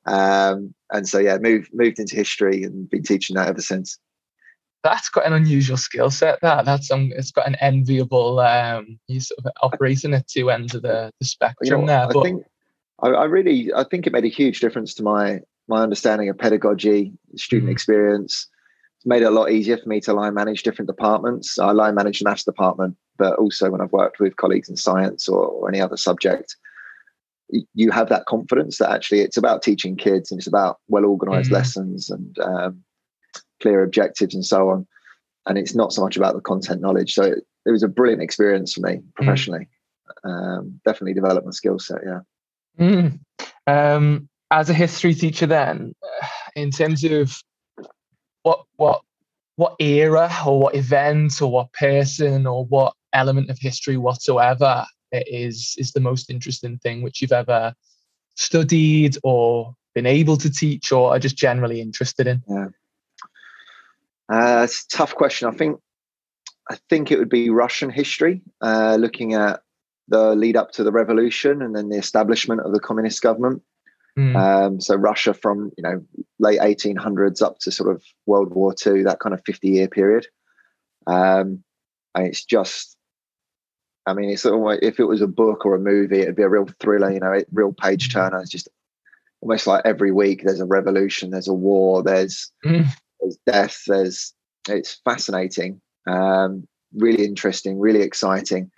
Um, 0.09 0.75
and 0.91 1.07
so 1.07 1.19
yeah, 1.19 1.37
moved 1.39 1.71
moved 1.75 1.99
into 1.99 2.17
history 2.17 2.63
and 2.63 2.89
been 2.89 3.03
teaching 3.03 3.37
that 3.37 3.49
ever 3.49 3.61
since. 3.61 3.99
That's 4.83 5.09
got 5.09 5.27
an 5.27 5.33
unusual 5.33 5.77
skill 5.77 6.11
set. 6.11 6.41
That 6.41 6.65
that's 6.65 6.91
um, 6.91 7.13
it's 7.15 7.31
got 7.31 7.47
an 7.47 7.57
enviable. 7.57 8.41
Um, 8.41 8.99
you 9.07 9.21
sort 9.21 9.45
of 9.45 9.53
operating 9.63 10.15
at 10.15 10.27
two 10.29 10.51
ends 10.51 10.75
of 10.75 10.83
the, 10.83 11.13
the 11.21 11.27
spectrum 11.27 11.81
you 11.81 11.87
know, 11.87 11.87
there. 11.87 12.05
I 12.05 12.13
but, 12.13 12.23
think 12.23 12.45
I, 13.03 13.09
I, 13.09 13.25
really 13.25 13.73
I 13.75 13.85
think 13.85 14.07
it 14.07 14.13
made 14.13 14.25
a 14.25 14.29
huge 14.29 14.61
difference 14.61 14.95
to 14.95 15.03
my 15.03 15.41
my 15.67 15.83
understanding 15.83 16.29
of 16.29 16.39
pedagogy, 16.39 17.13
student 17.37 17.65
mm-hmm. 17.65 17.73
experience. 17.73 18.49
It's 18.97 19.07
made 19.07 19.23
it 19.23 19.27
a 19.27 19.31
lot 19.31 19.51
easier 19.51 19.77
for 19.77 19.89
me 19.89 20.01
to 20.03 20.13
line 20.15 20.35
manage 20.35 20.63
different 20.63 20.89
departments. 20.89 21.59
I 21.59 21.73
line 21.73 21.95
manage 21.95 22.21
the 22.21 22.25
maths 22.25 22.45
department, 22.45 22.97
but 23.19 23.39
also 23.39 23.71
when 23.71 23.81
I've 23.81 23.93
worked 23.93 24.21
with 24.21 24.37
colleagues 24.37 24.69
in 24.69 24.77
science 24.77 25.29
or, 25.29 25.45
or 25.45 25.69
any 25.69 25.81
other 25.81 25.97
subject, 25.97 26.57
you 27.75 27.91
have 27.91 28.09
that 28.09 28.27
confidence 28.27 28.79
that 28.79 28.91
actually 28.91 29.21
it's 29.21 29.37
about 29.37 29.63
teaching 29.63 29.97
kids 29.97 30.31
and 30.31 30.39
it's 30.39 30.47
about 30.47 30.79
well 30.89 31.05
organized 31.05 31.47
mm-hmm. 31.47 31.55
lessons 31.55 32.11
and 32.11 32.39
um, 32.41 32.83
clear 33.61 33.83
objectives 33.83 34.35
and 34.35 34.45
so 34.45 34.69
on 34.69 34.87
and 35.47 35.59
it's 35.59 35.75
not 35.75 35.93
so 35.93 36.03
much 36.03 36.17
about 36.17 36.35
the 36.35 36.41
content 36.41 36.81
knowledge 36.81 37.15
so 37.15 37.23
it, 37.23 37.39
it 37.67 37.71
was 37.71 37.83
a 37.83 37.89
brilliant 37.89 38.23
experience 38.23 38.75
for 38.75 38.81
me 38.81 38.97
mm. 38.97 39.15
professionally 39.15 39.67
mm. 40.25 40.31
um, 40.31 40.81
definitely 40.85 41.15
developed 41.15 41.47
my 41.47 41.53
skill 41.53 41.79
set 41.79 42.01
yeah 42.05 42.21
mm. 42.79 43.19
um, 43.67 44.29
as 44.51 44.69
a 44.71 44.75
history 44.75 45.15
teacher 45.15 45.47
then 45.47 45.95
in 46.57 46.71
terms 46.71 47.03
of 47.05 47.41
what 48.43 48.65
what 48.77 49.03
what 49.57 49.75
era 49.81 50.31
or 50.47 50.61
what 50.61 50.75
event 50.77 51.43
or 51.43 51.51
what 51.51 51.73
person 51.73 52.47
or 52.47 52.65
what 52.67 52.95
element 53.13 53.51
of 53.51 53.59
history 53.59 53.97
whatsoever 53.97 54.85
is 55.13 55.75
is 55.79 55.93
the 55.93 56.01
most 56.01 56.31
interesting 56.31 56.79
thing 56.79 57.03
which 57.03 57.21
you've 57.21 57.33
ever 57.33 57.75
studied 58.37 59.17
or 59.23 59.75
been 59.95 60.07
able 60.07 60.37
to 60.37 60.51
teach 60.51 60.93
or 60.93 61.11
are 61.11 61.19
just 61.19 61.37
generally 61.37 61.81
interested 61.81 62.27
in? 62.27 62.43
Yeah. 62.49 62.67
Uh, 64.31 64.63
it's 64.65 64.85
a 64.85 64.97
tough 64.97 65.15
question. 65.15 65.49
I 65.49 65.53
think 65.53 65.81
I 66.71 66.79
think 66.91 67.11
it 67.11 67.19
would 67.19 67.31
be 67.31 67.51
Russian 67.51 67.91
history, 67.91 68.43
uh, 68.61 68.97
looking 69.01 69.35
at 69.35 69.63
the 70.09 70.35
lead 70.35 70.57
up 70.57 70.71
to 70.73 70.85
the 70.85 70.93
revolution 70.93 71.63
and 71.63 71.75
then 71.75 71.89
the 71.89 71.97
establishment 71.97 72.61
of 72.61 72.73
the 72.73 72.81
communist 72.81 73.23
government. 73.23 73.63
Mm. 74.19 74.37
Um, 74.37 74.81
so 74.81 74.97
Russia 74.97 75.33
from 75.33 75.71
you 75.77 75.83
know 75.83 76.05
late 76.39 76.61
1800s 76.61 77.41
up 77.41 77.59
to 77.61 77.71
sort 77.71 77.95
of 77.95 78.03
World 78.27 78.53
War 78.53 78.75
II, 78.87 79.05
that 79.05 79.21
kind 79.21 79.33
of 79.33 79.43
50 79.47 79.69
year 79.69 79.89
period. 79.89 80.27
Um, 81.07 81.63
and 82.15 82.27
it's 82.27 82.45
just 82.45 82.98
I 84.09 84.15
mean, 84.15 84.31
it's 84.31 84.47
almost, 84.47 84.83
if 84.83 84.99
it 84.99 85.05
was 85.05 85.21
a 85.21 85.27
book 85.27 85.67
or 85.67 85.75
a 85.75 85.81
movie, 85.81 86.21
it'd 86.21 86.37
be 86.37 86.43
a 86.43 86.49
real 86.49 86.67
thriller, 86.81 87.13
you 87.13 87.21
know, 87.21 87.41
real 87.53 87.73
page 87.73 88.09
mm-hmm. 88.09 88.19
turner. 88.19 88.41
It's 88.41 88.51
just 88.51 88.69
almost 89.41 89.67
like 89.67 89.83
every 89.85 90.13
week 90.13 90.43
there's 90.45 90.61
a 90.61 90.67
revolution, 90.67 91.31
there's 91.31 91.49
a 91.49 91.55
war, 91.55 92.03
there's 92.03 92.51
mm. 92.65 92.87
there's 93.21 93.39
death, 93.47 93.83
there's 93.87 94.35
it's 94.69 95.01
fascinating, 95.05 95.81
um, 96.07 96.67
really 96.95 97.25
interesting, 97.25 97.79
really 97.79 98.03
exciting, 98.03 98.71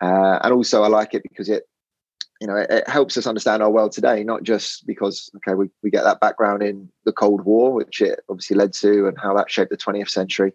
uh, 0.00 0.38
and 0.42 0.52
also 0.52 0.82
I 0.82 0.88
like 0.88 1.14
it 1.14 1.22
because 1.22 1.48
it 1.48 1.64
you 2.40 2.46
know 2.46 2.56
it, 2.56 2.70
it, 2.70 2.88
helps 2.88 3.16
us 3.16 3.26
understand 3.26 3.62
our 3.62 3.70
world 3.70 3.92
today, 3.92 4.22
not 4.24 4.42
just 4.42 4.86
because 4.86 5.30
okay 5.36 5.54
we 5.54 5.70
we 5.82 5.90
get 5.90 6.04
that 6.04 6.20
background 6.20 6.62
in 6.62 6.90
the 7.04 7.12
Cold 7.12 7.44
War, 7.44 7.72
which 7.72 8.00
it 8.00 8.20
obviously 8.28 8.56
led 8.56 8.72
to, 8.74 9.06
and 9.06 9.16
how 9.18 9.34
that 9.36 9.50
shaped 9.50 9.70
the 9.70 9.76
20th 9.76 10.10
century. 10.10 10.52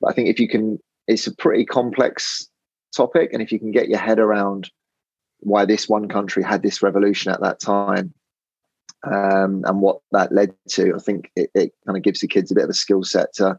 But 0.00 0.12
I 0.12 0.14
think 0.14 0.28
if 0.28 0.38
you 0.38 0.48
can, 0.48 0.78
it's 1.08 1.26
a 1.26 1.34
pretty 1.34 1.64
complex 1.64 2.48
topic. 2.94 3.30
And 3.32 3.42
if 3.42 3.52
you 3.52 3.58
can 3.58 3.70
get 3.70 3.88
your 3.88 3.98
head 3.98 4.18
around 4.18 4.70
why 5.40 5.64
this 5.64 5.88
one 5.88 6.08
country 6.08 6.42
had 6.42 6.62
this 6.62 6.82
revolution 6.82 7.32
at 7.32 7.40
that 7.40 7.60
time 7.60 8.12
um, 9.04 9.62
and 9.66 9.80
what 9.80 10.00
that 10.12 10.32
led 10.32 10.54
to, 10.70 10.94
I 10.94 10.98
think 10.98 11.30
it, 11.36 11.50
it 11.54 11.72
kind 11.86 11.96
of 11.96 12.02
gives 12.02 12.20
the 12.20 12.28
kids 12.28 12.50
a 12.50 12.54
bit 12.54 12.64
of 12.64 12.70
a 12.70 12.74
skill 12.74 13.04
set 13.04 13.32
to 13.34 13.58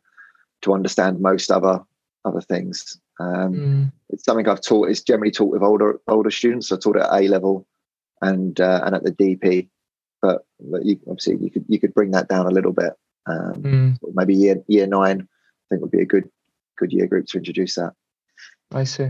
to 0.62 0.74
understand 0.74 1.22
most 1.22 1.52
other 1.52 1.80
other 2.26 2.42
things. 2.42 3.00
Um, 3.20 3.54
mm. 3.54 3.92
It's 4.10 4.26
something 4.26 4.48
I've 4.48 4.62
taught. 4.62 4.90
It's 4.90 5.02
generally 5.02 5.32
taught 5.32 5.52
with 5.52 5.64
older 5.64 6.00
older 6.08 6.32
students. 6.32 6.72
I 6.72 6.78
taught 6.78 6.98
it 6.98 7.04
at 7.04 7.14
A 7.14 7.28
level 7.28 7.66
and 8.22 8.60
uh, 8.60 8.82
and 8.84 8.96
at 8.96 9.04
the 9.04 9.12
DP, 9.12 9.70
but, 10.22 10.46
but 10.60 10.86
you, 10.86 11.00
obviously 11.08 11.38
you 11.42 11.52
could 11.52 11.66
you 11.68 11.80
could 11.80 11.94
bring 11.94 12.12
that 12.12 12.28
down 12.28 12.46
a 12.46 12.52
little 12.52 12.74
bit. 12.74 12.94
Um, 13.28 13.54
mm. 13.62 13.98
Maybe 14.14 14.36
year 14.36 14.62
year 14.68 14.88
nine, 14.88 15.22
I 15.22 15.66
think 15.70 15.82
would 15.82 15.92
be 15.92 16.02
a 16.02 16.06
good 16.06 16.30
good 16.78 16.92
year 16.92 17.08
group 17.08 17.28
to 17.28 17.38
introduce 17.38 17.76
that. 17.76 17.94
I 18.72 18.84
see. 18.84 19.10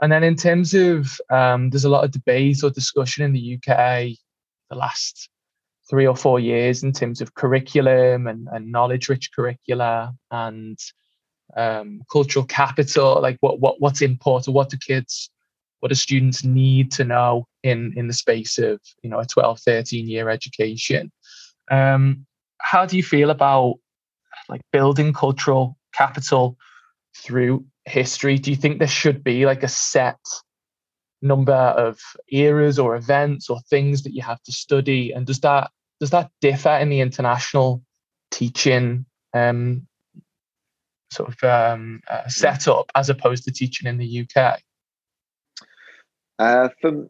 And 0.00 0.10
then 0.10 0.24
in 0.24 0.36
terms 0.36 0.74
of, 0.74 1.20
um, 1.30 1.70
there's 1.70 1.84
a 1.84 1.90
lot 1.90 2.04
of 2.04 2.10
debate 2.10 2.64
or 2.64 2.70
discussion 2.70 3.24
in 3.24 3.32
the 3.32 3.58
UK 3.58 4.16
the 4.70 4.76
last 4.76 5.28
three 5.88 6.06
or 6.06 6.16
four 6.16 6.40
years 6.40 6.82
in 6.82 6.92
terms 6.92 7.20
of 7.20 7.34
curriculum 7.34 8.26
and, 8.26 8.48
and 8.50 8.72
knowledge 8.72 9.08
rich 9.08 9.30
curricula 9.32 10.12
and 10.30 10.78
um, 11.56 12.02
cultural 12.10 12.44
capital, 12.44 13.20
like 13.22 13.36
what, 13.40 13.60
what 13.60 13.80
what's 13.80 14.02
important, 14.02 14.54
what 14.54 14.68
do 14.68 14.76
kids, 14.76 15.30
what 15.80 15.88
do 15.90 15.94
students 15.94 16.44
need 16.44 16.90
to 16.92 17.04
know 17.04 17.46
in, 17.62 17.94
in 17.96 18.08
the 18.08 18.12
space 18.12 18.58
of, 18.58 18.80
you 19.02 19.10
know, 19.10 19.20
a 19.20 19.26
12, 19.26 19.60
13 19.60 20.08
year 20.08 20.28
education. 20.28 21.12
Um, 21.70 22.26
how 22.60 22.84
do 22.84 22.96
you 22.96 23.02
feel 23.02 23.30
about 23.30 23.76
like 24.48 24.62
building 24.72 25.12
cultural 25.12 25.76
capital 25.92 26.56
through 27.16 27.64
history, 27.86 28.38
do 28.38 28.50
you 28.50 28.56
think 28.56 28.78
there 28.78 28.88
should 28.88 29.24
be 29.24 29.46
like 29.46 29.62
a 29.62 29.68
set 29.68 30.18
number 31.22 31.52
of 31.52 31.98
eras 32.28 32.78
or 32.78 32.96
events 32.96 33.48
or 33.48 33.60
things 33.70 34.02
that 34.02 34.12
you 34.12 34.22
have 34.22 34.42
to 34.42 34.52
study? 34.52 35.12
And 35.12 35.26
does 35.26 35.40
that 35.40 35.70
does 36.00 36.10
that 36.10 36.30
differ 36.40 36.76
in 36.76 36.90
the 36.90 37.00
international 37.00 37.82
teaching 38.30 39.06
um, 39.32 39.86
sort 41.10 41.30
of 41.30 41.42
um, 41.44 42.00
uh, 42.10 42.28
setup 42.28 42.90
as 42.94 43.08
opposed 43.08 43.44
to 43.44 43.52
teaching 43.52 43.88
in 43.88 43.96
the 43.96 44.26
UK? 44.26 44.60
Uh, 46.38 46.68
for 46.80 47.08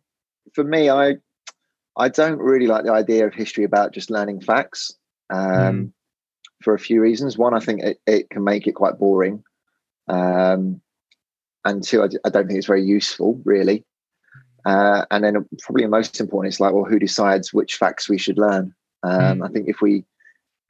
for 0.55 0.63
me, 0.63 0.89
I 0.91 1.17
I 1.97 2.09
don't 2.09 2.39
really 2.39 2.67
like 2.67 2.85
the 2.85 2.93
idea 2.93 3.27
of 3.27 3.35
history 3.35 3.65
about 3.65 3.93
just 3.93 4.11
learning 4.11 4.43
facts. 4.43 4.93
Um, 5.31 5.41
mm. 5.41 5.93
For 6.63 6.75
a 6.75 6.79
few 6.79 7.03
reasons. 7.03 7.37
One, 7.37 7.53
I 7.53 7.61
think 7.61 7.83
it, 7.83 8.01
it 8.07 8.31
can 8.31 8.43
make 8.43 8.67
it 8.67 8.73
quite 8.73 8.99
boring. 8.99 9.45
Um, 10.09 10.81
and 11.65 11.83
two, 11.83 12.03
I, 12.03 12.09
I, 12.25 12.29
don't 12.29 12.47
think 12.47 12.59
it's 12.59 12.67
very 12.67 12.85
useful, 12.85 13.41
really. 13.45 13.85
Uh, 14.65 15.05
and 15.11 15.25
then 15.25 15.47
probably 15.61 15.87
most 15.87 16.21
important, 16.21 16.53
it's 16.53 16.61
like, 16.61 16.73
well, 16.73 16.85
who 16.85 16.99
decides 16.99 17.53
which 17.53 17.77
facts 17.77 18.09
we 18.09 18.19
should 18.19 18.39
learn? 18.39 18.75
Um, 19.03 19.39
mm. 19.39 19.49
I 19.49 19.53
think 19.53 19.69
if 19.69 19.81
we 19.81 20.05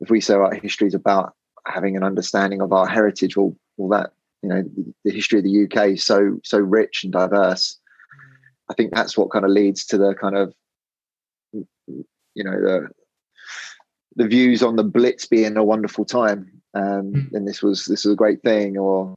if 0.01 0.11
we 0.11 0.21
say 0.21 0.35
our 0.35 0.55
history 0.55 0.87
is 0.87 0.95
about 0.95 1.35
having 1.67 1.97
an 1.97 2.05
understanding 2.05 2.61
of 2.61 2.73
our 2.73 2.87
heritage, 2.87 3.37
well, 3.37 3.57
well, 3.77 3.99
that 3.99 4.13
you 4.43 4.49
know, 4.49 4.65
the 5.05 5.11
history 5.11 5.39
of 5.39 5.45
the 5.45 5.65
UK 5.65 5.93
is 5.93 6.05
so 6.05 6.39
so 6.45 6.59
rich 6.59 7.05
and 7.05 7.13
diverse. 7.13 7.79
I 8.71 8.75
think 8.75 8.95
that's 8.95 9.17
what 9.17 9.31
kind 9.31 9.45
of 9.45 9.51
leads 9.51 9.85
to 9.87 9.99
the 9.99 10.15
kind 10.15 10.37
of 10.37 10.55
you 11.53 12.45
know 12.45 12.61
the 12.61 12.89
the 14.17 14.27
views 14.27 14.63
on 14.63 14.77
the 14.77 14.85
Blitz 14.85 15.27
being 15.27 15.57
a 15.57 15.65
wonderful 15.65 16.05
time, 16.05 16.51
um, 16.75 17.13
mm. 17.13 17.33
and 17.33 17.47
this 17.47 17.63
was 17.63 17.85
this 17.87 18.05
was 18.05 18.13
a 18.13 18.17
great 18.17 18.43
thing, 18.43 18.77
or 18.77 19.17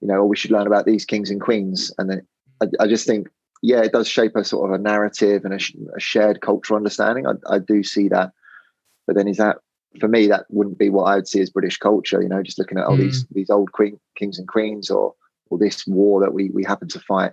you 0.00 0.08
know, 0.08 0.14
or 0.14 0.26
we 0.26 0.36
should 0.36 0.50
learn 0.50 0.66
about 0.66 0.86
these 0.86 1.04
kings 1.04 1.30
and 1.30 1.40
queens. 1.40 1.92
And 1.98 2.10
then 2.10 2.26
I, 2.62 2.66
I 2.80 2.86
just 2.86 3.06
think, 3.06 3.28
yeah, 3.62 3.80
it 3.80 3.92
does 3.92 4.08
shape 4.08 4.36
a 4.36 4.44
sort 4.44 4.70
of 4.70 4.78
a 4.78 4.82
narrative 4.82 5.44
and 5.44 5.54
a, 5.54 5.96
a 5.96 6.00
shared 6.00 6.40
cultural 6.40 6.76
understanding. 6.76 7.26
I, 7.26 7.32
I 7.54 7.58
do 7.58 7.82
see 7.82 8.08
that, 8.08 8.32
but 9.06 9.16
then 9.16 9.28
is 9.28 9.38
that 9.38 9.58
for 10.00 10.08
me 10.08 10.26
that 10.28 10.44
wouldn't 10.50 10.78
be 10.78 10.90
what 10.90 11.04
I 11.04 11.16
would 11.16 11.28
see 11.28 11.40
as 11.40 11.50
British 11.50 11.78
culture. 11.78 12.22
You 12.22 12.28
know, 12.28 12.42
just 12.42 12.58
looking 12.58 12.78
at 12.78 12.86
all 12.86 12.96
mm. 12.96 13.00
these 13.00 13.26
these 13.30 13.50
old 13.50 13.72
queen, 13.72 13.98
kings 14.16 14.38
and 14.38 14.46
queens, 14.46 14.90
or 14.90 15.14
or 15.50 15.58
this 15.58 15.86
war 15.86 16.20
that 16.20 16.34
we 16.34 16.50
we 16.50 16.64
happen 16.64 16.88
to 16.88 17.00
fight. 17.00 17.32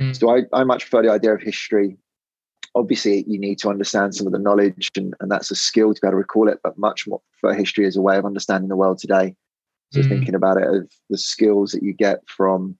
Mm. 0.00 0.18
So 0.18 0.36
I, 0.36 0.42
I 0.52 0.64
much 0.64 0.82
prefer 0.82 1.02
the 1.02 1.12
idea 1.12 1.34
of 1.34 1.40
history. 1.40 1.96
Obviously, 2.74 3.24
you 3.26 3.38
need 3.38 3.58
to 3.60 3.70
understand 3.70 4.14
some 4.14 4.26
of 4.26 4.34
the 4.34 4.38
knowledge, 4.38 4.90
and, 4.96 5.14
and 5.20 5.30
that's 5.30 5.50
a 5.50 5.54
skill 5.54 5.94
to 5.94 6.00
be 6.00 6.06
able 6.06 6.12
to 6.12 6.16
recall 6.18 6.48
it. 6.48 6.60
But 6.62 6.76
much 6.76 7.06
more 7.06 7.22
for 7.40 7.54
history 7.54 7.86
as 7.86 7.96
a 7.96 8.02
way 8.02 8.18
of 8.18 8.26
understanding 8.26 8.68
the 8.68 8.76
world 8.76 8.98
today. 8.98 9.34
So 9.92 10.00
mm. 10.00 10.08
thinking 10.08 10.34
about 10.34 10.56
it 10.58 10.68
of 10.68 10.90
the 11.10 11.18
skills 11.18 11.72
that 11.72 11.82
you 11.82 11.92
get 11.92 12.20
from 12.28 12.76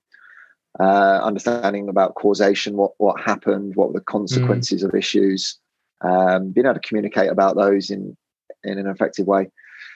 uh, 0.80 1.20
understanding 1.22 1.88
about 1.88 2.14
causation, 2.14 2.76
what 2.76 2.92
what 2.98 3.20
happened, 3.20 3.76
what 3.76 3.88
were 3.88 4.00
the 4.00 4.04
consequences 4.04 4.82
mm. 4.82 4.88
of 4.88 4.94
issues, 4.94 5.58
um, 6.02 6.50
being 6.50 6.66
able 6.66 6.74
to 6.74 6.80
communicate 6.80 7.30
about 7.30 7.56
those 7.56 7.90
in 7.90 8.16
in 8.64 8.78
an 8.78 8.86
effective 8.86 9.26
way. 9.26 9.48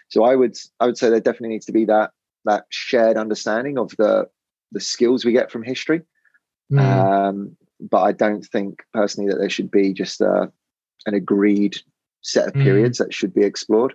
So 0.08 0.24
I 0.24 0.36
would 0.36 0.56
I 0.78 0.86
would 0.86 0.96
say 0.96 1.10
there 1.10 1.20
definitely 1.20 1.50
needs 1.50 1.66
to 1.66 1.72
be 1.72 1.84
that 1.86 2.12
that 2.44 2.64
shared 2.70 3.16
understanding 3.16 3.78
of 3.78 3.94
the 3.96 4.28
the 4.72 4.80
skills 4.80 5.24
we 5.24 5.32
get 5.32 5.50
from 5.50 5.62
history. 5.62 6.02
Mm. 6.72 6.78
Um, 6.80 7.56
but 7.80 8.02
I 8.02 8.12
don't 8.12 8.44
think 8.44 8.80
personally 8.92 9.30
that 9.30 9.38
there 9.38 9.50
should 9.50 9.70
be 9.70 9.92
just 9.92 10.20
a, 10.20 10.52
an 11.06 11.14
agreed 11.14 11.78
set 12.22 12.46
of 12.46 12.54
mm. 12.54 12.62
periods 12.62 12.98
that 12.98 13.12
should 13.12 13.34
be 13.34 13.42
explored. 13.42 13.94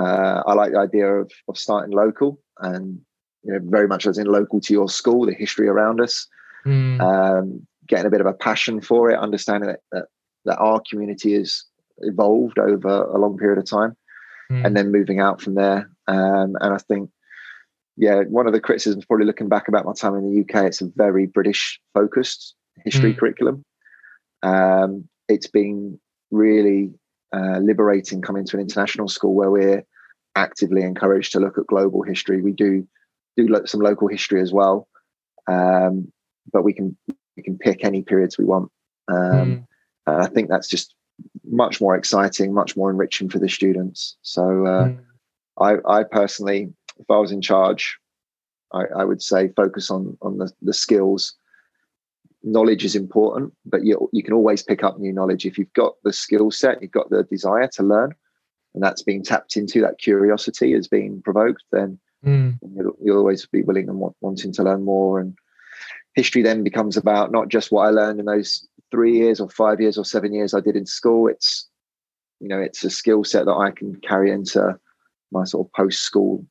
Uh, 0.00 0.42
I 0.46 0.54
like 0.54 0.72
the 0.72 0.78
idea 0.78 1.06
of, 1.12 1.30
of 1.48 1.58
starting 1.58 1.94
local 1.94 2.40
and 2.58 3.00
you 3.42 3.52
know 3.52 3.60
very 3.64 3.86
much 3.86 4.06
as 4.06 4.18
in 4.18 4.26
local 4.26 4.60
to 4.60 4.72
your 4.72 4.88
school, 4.88 5.26
the 5.26 5.34
history 5.34 5.68
around 5.68 6.00
us, 6.00 6.26
mm. 6.64 7.00
um, 7.00 7.66
getting 7.86 8.06
a 8.06 8.10
bit 8.10 8.20
of 8.20 8.26
a 8.26 8.32
passion 8.32 8.80
for 8.80 9.10
it, 9.10 9.18
understanding 9.18 9.68
that, 9.68 9.80
that, 9.92 10.06
that 10.44 10.58
our 10.58 10.80
community 10.88 11.34
has 11.34 11.64
evolved 11.98 12.58
over 12.58 12.88
a 13.04 13.18
long 13.18 13.36
period 13.36 13.58
of 13.58 13.68
time, 13.68 13.96
mm. 14.50 14.64
and 14.64 14.76
then 14.76 14.92
moving 14.92 15.20
out 15.20 15.40
from 15.40 15.54
there. 15.54 15.90
Um, 16.06 16.56
and 16.60 16.74
I 16.74 16.78
think, 16.78 17.10
yeah, 17.96 18.22
one 18.28 18.46
of 18.46 18.52
the 18.52 18.60
criticisms 18.60 19.04
probably 19.04 19.26
looking 19.26 19.48
back 19.48 19.68
about 19.68 19.84
my 19.84 19.92
time 19.92 20.14
in 20.14 20.24
the 20.24 20.40
UK, 20.40 20.66
it's 20.66 20.80
a 20.80 20.90
very 20.96 21.26
British 21.26 21.80
focused 21.92 22.54
history 22.84 23.12
mm. 23.12 23.18
curriculum. 23.18 23.64
Um, 24.42 25.08
it's 25.28 25.46
been 25.46 26.00
really 26.30 26.90
uh, 27.34 27.58
liberating 27.58 28.22
coming 28.22 28.44
to 28.46 28.56
an 28.56 28.62
international 28.62 29.08
school 29.08 29.34
where 29.34 29.50
we're 29.50 29.84
actively 30.40 30.82
encouraged 30.82 31.32
to 31.32 31.40
look 31.40 31.58
at 31.58 31.66
global 31.66 32.02
history. 32.02 32.40
We 32.40 32.52
do 32.52 32.86
do 33.36 33.46
some 33.66 33.80
local 33.80 34.08
history 34.08 34.40
as 34.40 34.52
well, 34.52 34.88
um, 35.46 36.10
but 36.52 36.62
we 36.62 36.72
can 36.72 36.96
we 37.36 37.42
can 37.42 37.58
pick 37.58 37.84
any 37.84 38.02
periods 38.02 38.38
we 38.38 38.44
want. 38.44 38.70
Um, 39.08 39.16
mm. 39.16 39.66
And 40.06 40.22
I 40.24 40.26
think 40.26 40.48
that's 40.48 40.68
just 40.68 40.94
much 41.44 41.80
more 41.80 41.94
exciting, 41.96 42.54
much 42.54 42.76
more 42.76 42.90
enriching 42.90 43.28
for 43.28 43.38
the 43.38 43.48
students. 43.48 44.16
So 44.22 44.42
uh, 44.66 44.88
mm. 44.88 44.98
I, 45.60 45.98
I 45.98 46.02
personally, 46.04 46.72
if 46.98 47.10
I 47.10 47.18
was 47.18 47.32
in 47.32 47.42
charge, 47.42 47.98
I, 48.72 48.82
I 49.00 49.04
would 49.04 49.22
say 49.22 49.48
focus 49.48 49.90
on 49.90 50.16
on 50.22 50.38
the, 50.38 50.50
the 50.62 50.74
skills 50.74 51.34
knowledge 52.42 52.84
is 52.84 52.96
important, 52.96 53.52
but 53.66 53.84
you 53.84 54.08
you 54.12 54.22
can 54.22 54.34
always 54.34 54.62
pick 54.62 54.82
up 54.82 54.98
new 54.98 55.12
knowledge 55.12 55.44
if 55.44 55.58
you've 55.58 55.72
got 55.74 55.94
the 56.04 56.12
skill 56.12 56.50
set, 56.50 56.80
you've 56.80 56.90
got 56.90 57.10
the 57.10 57.22
desire 57.24 57.68
to 57.68 57.82
learn, 57.82 58.14
and 58.74 58.82
that's 58.82 59.02
being 59.02 59.22
tapped 59.22 59.56
into. 59.56 59.80
That 59.80 59.98
curiosity 59.98 60.72
is 60.72 60.88
being 60.88 61.22
provoked. 61.22 61.62
Then 61.72 61.98
mm. 62.24 62.58
you'll, 62.76 62.96
you'll, 63.02 63.18
always 63.18 63.46
be 63.46 63.62
willing 63.62 63.88
and 63.88 63.98
want, 63.98 64.16
wanting 64.20 64.52
to 64.52 64.62
learn 64.62 64.84
more. 64.84 65.20
And 65.20 65.36
history 66.14 66.42
then 66.42 66.62
becomes 66.62 66.96
about 66.96 67.32
not 67.32 67.48
just 67.48 67.72
what 67.72 67.86
I 67.86 67.90
learned 67.90 68.20
in 68.20 68.26
those 68.26 68.66
three 68.90 69.16
years 69.16 69.40
or 69.40 69.48
five 69.48 69.80
years 69.80 69.96
or 69.96 70.04
seven 70.04 70.32
years 70.32 70.54
I 70.54 70.60
did 70.60 70.76
in 70.76 70.86
school. 70.86 71.28
It's 71.28 71.68
you 72.40 72.48
know 72.48 72.60
it's 72.60 72.84
a 72.84 72.90
skill 72.90 73.24
set 73.24 73.46
that 73.46 73.52
I 73.52 73.70
can 73.70 73.96
carry 73.96 74.30
into 74.30 74.78
my 75.32 75.44
sort 75.44 75.66
of 75.66 75.72
post 75.72 76.02
school 76.02 76.44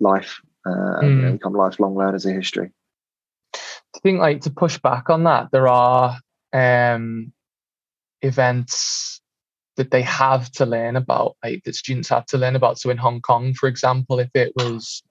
life. 0.00 0.40
Uh, 0.66 1.00
mm. 1.00 1.02
you 1.04 1.22
know, 1.22 1.32
become 1.32 1.52
lifelong 1.52 1.94
learners 1.94 2.26
of 2.26 2.34
history. 2.34 2.72
I 3.54 3.98
think 4.02 4.18
like 4.18 4.40
to 4.42 4.50
push 4.50 4.78
back 4.78 5.08
on 5.08 5.24
that, 5.24 5.50
there 5.52 5.68
are 5.68 6.18
um, 6.52 7.32
events 8.20 9.15
that 9.76 9.90
they 9.90 10.02
have 10.02 10.50
to 10.52 10.66
learn 10.66 10.96
about, 10.96 11.36
like 11.44 11.62
that 11.64 11.74
students 11.74 12.08
have 12.08 12.26
to 12.26 12.38
learn 12.38 12.56
about. 12.56 12.78
So 12.78 12.90
in 12.90 12.96
Hong 12.96 13.20
Kong, 13.20 13.54
for 13.54 13.68
example, 13.68 14.18
if 14.18 14.30
it 14.34 14.52
was 14.56 15.02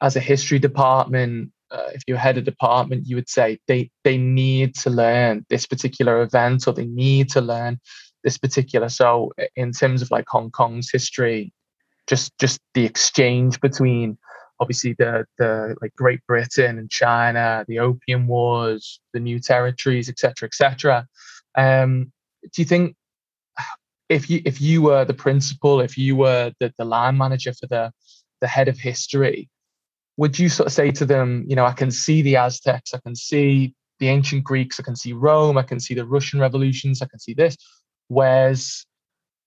as 0.00 0.16
a 0.16 0.20
history 0.20 0.58
department, 0.58 1.50
uh, 1.70 1.88
if 1.94 2.02
you 2.06 2.14
head 2.14 2.38
a 2.38 2.42
department, 2.42 3.06
you 3.06 3.16
would 3.16 3.28
say 3.28 3.58
they 3.66 3.90
they 4.04 4.16
need 4.16 4.74
to 4.76 4.90
learn 4.90 5.44
this 5.48 5.66
particular 5.66 6.22
event 6.22 6.68
or 6.68 6.72
they 6.72 6.86
need 6.86 7.28
to 7.30 7.40
learn 7.40 7.80
this 8.22 8.38
particular. 8.38 8.88
So 8.88 9.32
in 9.56 9.72
terms 9.72 10.02
of 10.02 10.10
like 10.10 10.26
Hong 10.28 10.50
Kong's 10.50 10.90
history, 10.90 11.52
just 12.06 12.36
just 12.38 12.60
the 12.74 12.84
exchange 12.84 13.60
between 13.60 14.18
obviously 14.60 14.94
the 14.98 15.26
the 15.38 15.76
like 15.82 15.94
Great 15.96 16.24
Britain 16.26 16.78
and 16.78 16.90
China, 16.90 17.64
the 17.66 17.80
Opium 17.80 18.26
Wars, 18.28 19.00
the 19.12 19.20
new 19.20 19.40
territories, 19.40 20.08
etc., 20.08 20.46
etc. 20.46 21.06
Um, 21.56 22.12
do 22.42 22.62
you 22.62 22.64
think 22.66 22.94
if 24.08 24.30
you 24.30 24.42
if 24.44 24.60
you 24.60 24.82
were 24.82 25.04
the 25.04 25.14
principal, 25.14 25.80
if 25.80 25.98
you 25.98 26.16
were 26.16 26.52
the, 26.60 26.72
the 26.78 26.84
line 26.84 27.16
manager 27.16 27.52
for 27.52 27.66
the 27.66 27.92
the 28.40 28.46
head 28.46 28.68
of 28.68 28.78
history, 28.78 29.48
would 30.16 30.38
you 30.38 30.48
sort 30.48 30.68
of 30.68 30.72
say 30.72 30.90
to 30.92 31.04
them, 31.04 31.44
you 31.48 31.56
know, 31.56 31.64
I 31.64 31.72
can 31.72 31.90
see 31.90 32.22
the 32.22 32.36
Aztecs, 32.36 32.94
I 32.94 32.98
can 32.98 33.16
see 33.16 33.74
the 33.98 34.08
ancient 34.08 34.44
Greeks, 34.44 34.78
I 34.78 34.82
can 34.82 34.96
see 34.96 35.12
Rome, 35.12 35.58
I 35.58 35.62
can 35.62 35.80
see 35.80 35.94
the 35.94 36.06
Russian 36.06 36.40
revolutions, 36.40 37.02
I 37.02 37.06
can 37.06 37.18
see 37.18 37.34
this. 37.34 37.56
Where's 38.08 38.86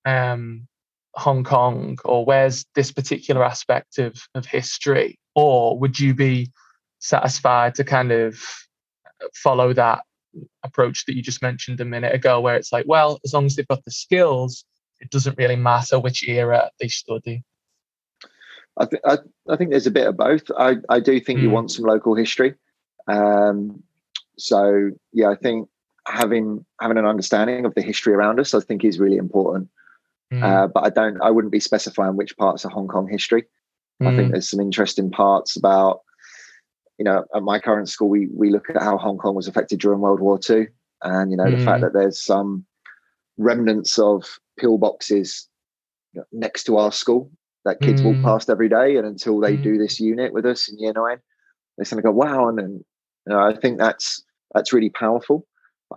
um, 0.05 0.67
Hong 1.13 1.43
Kong 1.43 1.97
or 2.03 2.25
where's 2.25 2.65
this 2.75 2.91
particular 2.91 3.43
aspect 3.43 3.99
of, 3.99 4.15
of 4.35 4.45
history? 4.45 5.19
Or 5.35 5.77
would 5.77 5.99
you 5.99 6.13
be 6.13 6.51
satisfied 6.99 7.75
to 7.75 7.83
kind 7.83 8.11
of 8.11 8.39
follow 9.33 9.73
that 9.73 10.01
approach 10.63 11.05
that 11.05 11.15
you 11.15 11.21
just 11.21 11.41
mentioned 11.41 11.79
a 11.81 11.85
minute 11.85 12.13
ago, 12.13 12.39
where 12.41 12.55
it's 12.55 12.71
like, 12.71 12.85
well, 12.87 13.19
as 13.23 13.33
long 13.33 13.45
as 13.45 13.55
they've 13.55 13.67
got 13.67 13.83
the 13.85 13.91
skills, 13.91 14.65
it 14.99 15.09
doesn't 15.09 15.37
really 15.37 15.55
matter 15.55 15.99
which 15.99 16.27
era 16.27 16.69
they 16.79 16.87
study? 16.87 17.43
I, 18.77 18.85
th- 18.85 19.01
I, 19.05 19.17
I 19.49 19.55
think 19.57 19.71
there's 19.71 19.87
a 19.87 19.91
bit 19.91 20.07
of 20.07 20.17
both. 20.17 20.43
I, 20.57 20.77
I 20.87 20.99
do 20.99 21.19
think 21.19 21.39
mm. 21.39 21.43
you 21.43 21.49
hmm. 21.49 21.55
want 21.55 21.71
some 21.71 21.85
local 21.85 22.15
history. 22.15 22.55
Um, 23.07 23.83
so 24.37 24.91
yeah, 25.11 25.29
I 25.29 25.35
think 25.35 25.67
having 26.07 26.65
having 26.79 26.97
an 26.97 27.05
understanding 27.05 27.65
of 27.65 27.75
the 27.75 27.81
history 27.81 28.13
around 28.13 28.39
us, 28.39 28.53
I 28.53 28.61
think, 28.61 28.83
is 28.83 28.99
really 28.99 29.17
important. 29.17 29.69
Mm. 30.31 30.43
Uh, 30.43 30.67
but 30.67 30.85
I 30.85 30.89
don't. 30.89 31.21
I 31.21 31.31
wouldn't 31.31 31.51
be 31.51 31.59
specifying 31.59 32.15
which 32.15 32.37
parts 32.37 32.65
are 32.65 32.69
Hong 32.69 32.87
Kong 32.87 33.07
history. 33.07 33.45
Mm. 34.01 34.07
I 34.07 34.15
think 34.15 34.27
hmm. 34.27 34.31
there's 34.31 34.49
some 34.49 34.61
interesting 34.61 35.11
parts 35.11 35.57
about, 35.57 36.01
you 36.99 37.05
know, 37.05 37.23
at 37.33 37.41
my 37.41 37.59
current 37.59 37.87
school, 37.87 38.09
we 38.09 38.27
we 38.35 38.51
look 38.51 38.69
at 38.69 38.81
how 38.81 38.97
Hong 38.97 39.17
Kong 39.17 39.33
was 39.33 39.47
affected 39.47 39.79
during 39.79 40.01
World 40.01 40.19
War 40.19 40.37
II, 40.47 40.67
and 41.01 41.31
you 41.31 41.37
know 41.37 41.45
mm. 41.45 41.57
the 41.57 41.63
fact 41.63 41.79
hmm. 41.79 41.85
that 41.85 41.93
there's 41.93 42.21
some 42.21 42.65
remnants 43.37 43.97
of 43.97 44.37
pillboxes 44.59 45.47
you 46.13 46.19
know, 46.19 46.25
next 46.33 46.65
to 46.65 46.75
our 46.75 46.91
school 46.91 47.31
that 47.63 47.79
kids 47.79 48.01
walk 48.01 48.15
hmm. 48.15 48.23
past 48.23 48.49
every 48.49 48.67
day, 48.67 48.97
and 48.97 49.07
until 49.07 49.39
they 49.39 49.55
do 49.55 49.77
this 49.77 49.97
unit 49.99 50.33
with 50.33 50.45
us 50.45 50.69
in 50.69 50.77
year 50.77 50.91
nine, 50.93 51.19
they 51.77 51.85
suddenly 51.85 52.03
go, 52.03 52.11
"Wow!" 52.11 52.49
And 52.49 52.57
then 52.57 52.83
you 53.25 53.33
know, 53.33 53.39
I 53.39 53.55
think 53.55 53.79
that's 53.79 54.21
that's 54.53 54.73
really 54.73 54.89
powerful. 54.89 55.47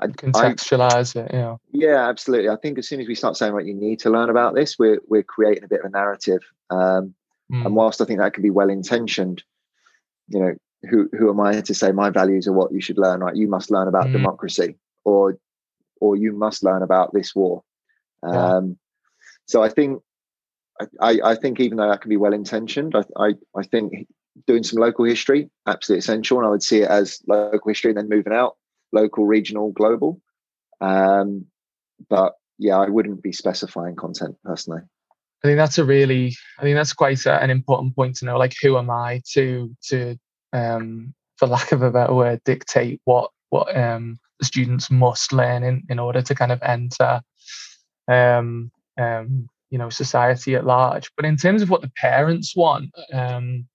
I, 0.01 0.07
contextualize 0.07 1.21
I, 1.21 1.25
it. 1.25 1.31
Yeah. 1.35 1.57
Yeah, 1.73 2.09
absolutely. 2.09 2.49
I 2.49 2.57
think 2.57 2.79
as 2.79 2.89
soon 2.89 3.01
as 3.01 3.09
we 3.09 3.15
start 3.15 3.37
saying, 3.37 3.53
right, 3.53 3.67
you 3.67 3.75
need 3.75 3.99
to 4.01 4.11
learn 4.11 4.31
about 4.31 4.55
this, 4.55 4.79
we're 4.79 5.01
we're 5.09 5.25
creating 5.25 5.65
a 5.65 5.69
bit 5.69 5.81
of 5.81 5.87
a 5.87 5.91
narrative. 5.91 6.43
Um, 6.71 7.15
mm. 7.53 7.67
And 7.67 7.75
whilst 7.75 8.01
I 8.01 8.05
think 8.05 8.21
that 8.21 8.35
can 8.35 8.43
be 8.45 8.51
well 8.51 8.71
intentioned, 8.71 9.43
you 10.29 10.41
know, 10.41 10.55
who 10.89 11.09
who 11.17 11.31
am 11.31 11.41
I 11.41 11.61
to 11.61 11.75
say 11.75 11.93
my 11.93 12.11
values 12.11 12.47
are 12.47 12.53
what 12.53 12.73
you 12.73 12.81
should 12.81 12.99
learn? 12.99 13.21
Right, 13.21 13.37
you 13.37 13.49
must 13.49 13.71
learn 13.71 13.89
about 13.89 14.07
mm. 14.07 14.13
democracy, 14.13 14.77
or 15.05 15.39
or 16.01 16.17
you 16.17 16.33
must 16.33 16.65
learn 16.65 16.83
about 16.83 17.13
this 17.13 17.35
war. 17.35 17.63
Yeah. 18.25 18.57
Um, 18.57 18.79
so 19.47 19.63
I 19.63 19.69
think 19.69 20.03
I, 21.01 21.19
I 21.25 21.35
think 21.35 21.61
even 21.61 21.79
though 21.79 21.89
that 21.89 22.01
can 22.01 22.09
be 22.09 22.17
well 22.17 22.33
intentioned, 22.33 22.95
I, 22.97 23.05
I 23.17 23.35
I 23.57 23.63
think 23.63 24.09
doing 24.47 24.63
some 24.63 24.81
local 24.81 25.05
history 25.05 25.51
absolutely 25.67 26.01
essential, 26.01 26.39
and 26.39 26.47
I 26.47 26.51
would 26.51 26.63
see 26.63 26.83
it 26.83 26.89
as 26.89 27.21
local 27.27 27.69
history 27.69 27.91
and 27.91 27.99
then 27.99 28.09
moving 28.09 28.33
out 28.33 28.57
local, 28.93 29.27
regional, 29.27 29.73
global. 29.73 30.21
Um, 30.81 31.47
but 32.09 32.35
yeah, 32.59 32.79
I 32.79 32.89
wouldn't 32.89 33.23
be 33.23 33.33
specifying 33.33 33.97
content 33.97 34.37
personally. 34.45 34.83
I 35.45 35.49
think 35.49 35.59
that's 35.59 35.79
a 35.79 35.85
really, 35.85 36.37
I 36.59 36.63
think 36.63 36.77
that's 36.77 36.93
quite 36.93 37.27
a, 37.27 37.43
an 37.43 37.51
important 37.51 37.97
point 37.97 38.17
to 38.17 38.25
know. 38.25 38.39
Like, 38.39 38.55
who 38.63 38.79
am 38.79 38.91
I 38.91 39.23
to 39.33 39.75
to, 39.89 40.17
um, 40.53 41.15
for 41.37 41.47
lack 41.49 41.73
of 41.73 41.83
a 41.83 41.91
better 41.91 42.15
word, 42.15 42.41
dictate 42.45 43.01
what 43.05 43.31
what 43.51 43.77
um, 43.77 44.19
students 44.43 44.91
must 44.91 45.33
learn 45.33 45.63
in 45.63 45.83
in 45.89 45.99
order 45.99 46.23
to 46.23 46.35
kind 46.35 46.53
of 46.53 46.63
enter, 46.63 47.21
um, 48.09 48.71
um, 48.99 49.49
you 49.71 49.79
know, 49.79 49.91
society 49.91 50.55
at 50.55 50.67
large. 50.67 51.11
But 51.17 51.25
in 51.25 51.37
terms 51.37 51.63
of 51.63 51.71
what 51.71 51.83
the 51.83 51.93
parents 51.97 52.57
want, 52.57 52.91
um, 53.13 53.67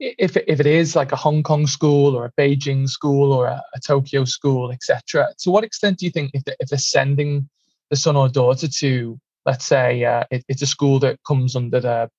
if 0.00 0.36
if 0.36 0.60
it 0.60 0.66
is 0.66 0.96
like 0.96 1.12
a 1.12 1.16
Hong 1.16 1.42
Kong 1.42 1.66
school 1.66 2.16
or 2.16 2.26
a 2.26 2.32
Beijing 2.40 2.88
school 2.88 3.32
or 3.32 3.46
a, 3.46 3.62
a 3.74 3.80
Tokyo 3.80 4.24
school, 4.24 4.72
etc., 4.72 5.28
to 5.38 5.50
what 5.50 5.64
extent 5.64 5.98
do 5.98 6.06
you 6.06 6.10
think 6.10 6.30
if, 6.34 6.44
they, 6.44 6.54
if 6.60 6.68
they're 6.68 6.78
sending 6.78 7.48
the 7.90 7.96
son 7.96 8.16
or 8.16 8.28
daughter 8.28 8.66
to, 8.66 9.20
let's 9.46 9.66
say, 9.66 10.04
uh, 10.04 10.24
it, 10.30 10.44
it's 10.48 10.62
a 10.62 10.66
school 10.66 10.98
that 11.00 11.18
comes 11.26 11.54
under 11.54 11.80
the 11.80 12.10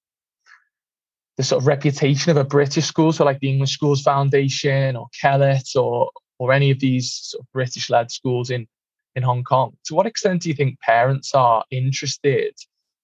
the 1.38 1.44
sort 1.44 1.62
of 1.62 1.68
reputation 1.68 2.32
of 2.32 2.38
a 2.38 2.44
British 2.44 2.86
school, 2.86 3.12
so 3.12 3.26
like 3.26 3.40
the 3.40 3.50
English 3.50 3.72
Schools 3.72 4.02
Foundation 4.02 4.96
or 4.96 5.08
Kellett 5.20 5.76
or 5.76 6.10
or 6.38 6.52
any 6.52 6.70
of 6.72 6.80
these 6.80 7.14
sort 7.14 7.42
of 7.42 7.52
British-led 7.54 8.12
schools 8.12 8.50
in 8.50 8.68
in 9.16 9.24
Hong 9.24 9.44
Kong. 9.44 9.78
To 9.86 9.96
what 9.96 10.06
extent 10.06 10.42
do 10.42 10.50
you 10.50 10.56
think 10.56 10.80
parents 10.80 11.34
are 11.34 11.64
interested 11.72 12.54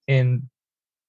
in 0.07 0.49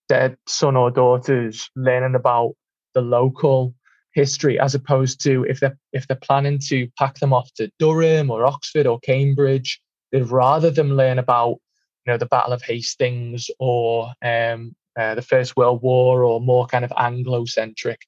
their 0.09 0.37
son 0.47 0.77
or 0.77 0.91
daughters 0.91 1.71
learning 1.75 2.15
about 2.15 2.55
the 2.95 3.01
local 3.01 3.75
history 4.15 4.61
as 4.61 4.75
opposed 4.75 5.23
to 5.23 5.45
if 5.45 5.61
they're 5.61 5.79
if 5.93 6.07
they're 6.07 6.17
planning 6.17 6.59
to 6.59 6.89
pack 6.99 7.19
them 7.19 7.33
off 7.33 7.53
to 7.55 7.71
Durham 7.79 8.31
or 8.31 8.45
Oxford 8.45 8.87
or 8.87 9.01
Cambridge, 9.01 9.81
they'd 10.11 10.31
rather 10.31 10.71
them 10.71 10.93
learn 10.93 11.19
about 11.19 11.59
you 12.05 12.13
know 12.13 12.19
the 12.19 12.27
Battle 12.27 12.53
of 12.53 12.63
Hastings 12.63 13.51
or 13.59 14.13
um, 14.23 14.75
uh, 14.99 15.15
the 15.15 15.23
First 15.23 15.57
World 15.57 15.83
War 15.83 16.23
or 16.23 16.41
more 16.41 16.67
kind 16.67 16.85
of 16.85 16.93
Anglo-centric 16.97 18.01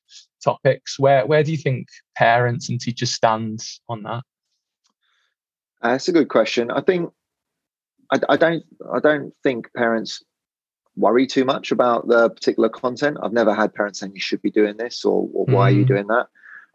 topics. 0.42 0.98
Where 0.98 1.26
where 1.26 1.42
do 1.42 1.50
you 1.50 1.56
think 1.56 1.88
parents 2.16 2.68
and 2.68 2.80
teachers 2.80 3.12
stand 3.12 3.64
on 3.88 4.02
that? 4.02 4.22
Uh, 5.82 5.90
that's 5.92 6.08
a 6.08 6.12
good 6.12 6.28
question. 6.28 6.70
I 6.70 6.80
think 6.80 7.10
I, 8.12 8.20
I 8.28 8.36
don't 8.36 8.64
I 8.92 9.00
don't 9.00 9.32
think 9.42 9.72
parents 9.74 10.22
worry 10.96 11.26
too 11.26 11.44
much 11.44 11.72
about 11.72 12.06
the 12.06 12.30
particular 12.30 12.68
content. 12.68 13.18
I've 13.22 13.32
never 13.32 13.52
had 13.52 13.74
parents 13.74 14.00
saying 14.00 14.12
you 14.14 14.20
should 14.20 14.42
be 14.42 14.50
doing 14.50 14.76
this 14.76 15.04
or, 15.04 15.28
or 15.32 15.44
why 15.46 15.70
mm. 15.70 15.74
are 15.74 15.78
you 15.78 15.84
mm. 15.84 15.88
doing 15.88 16.06
that. 16.06 16.28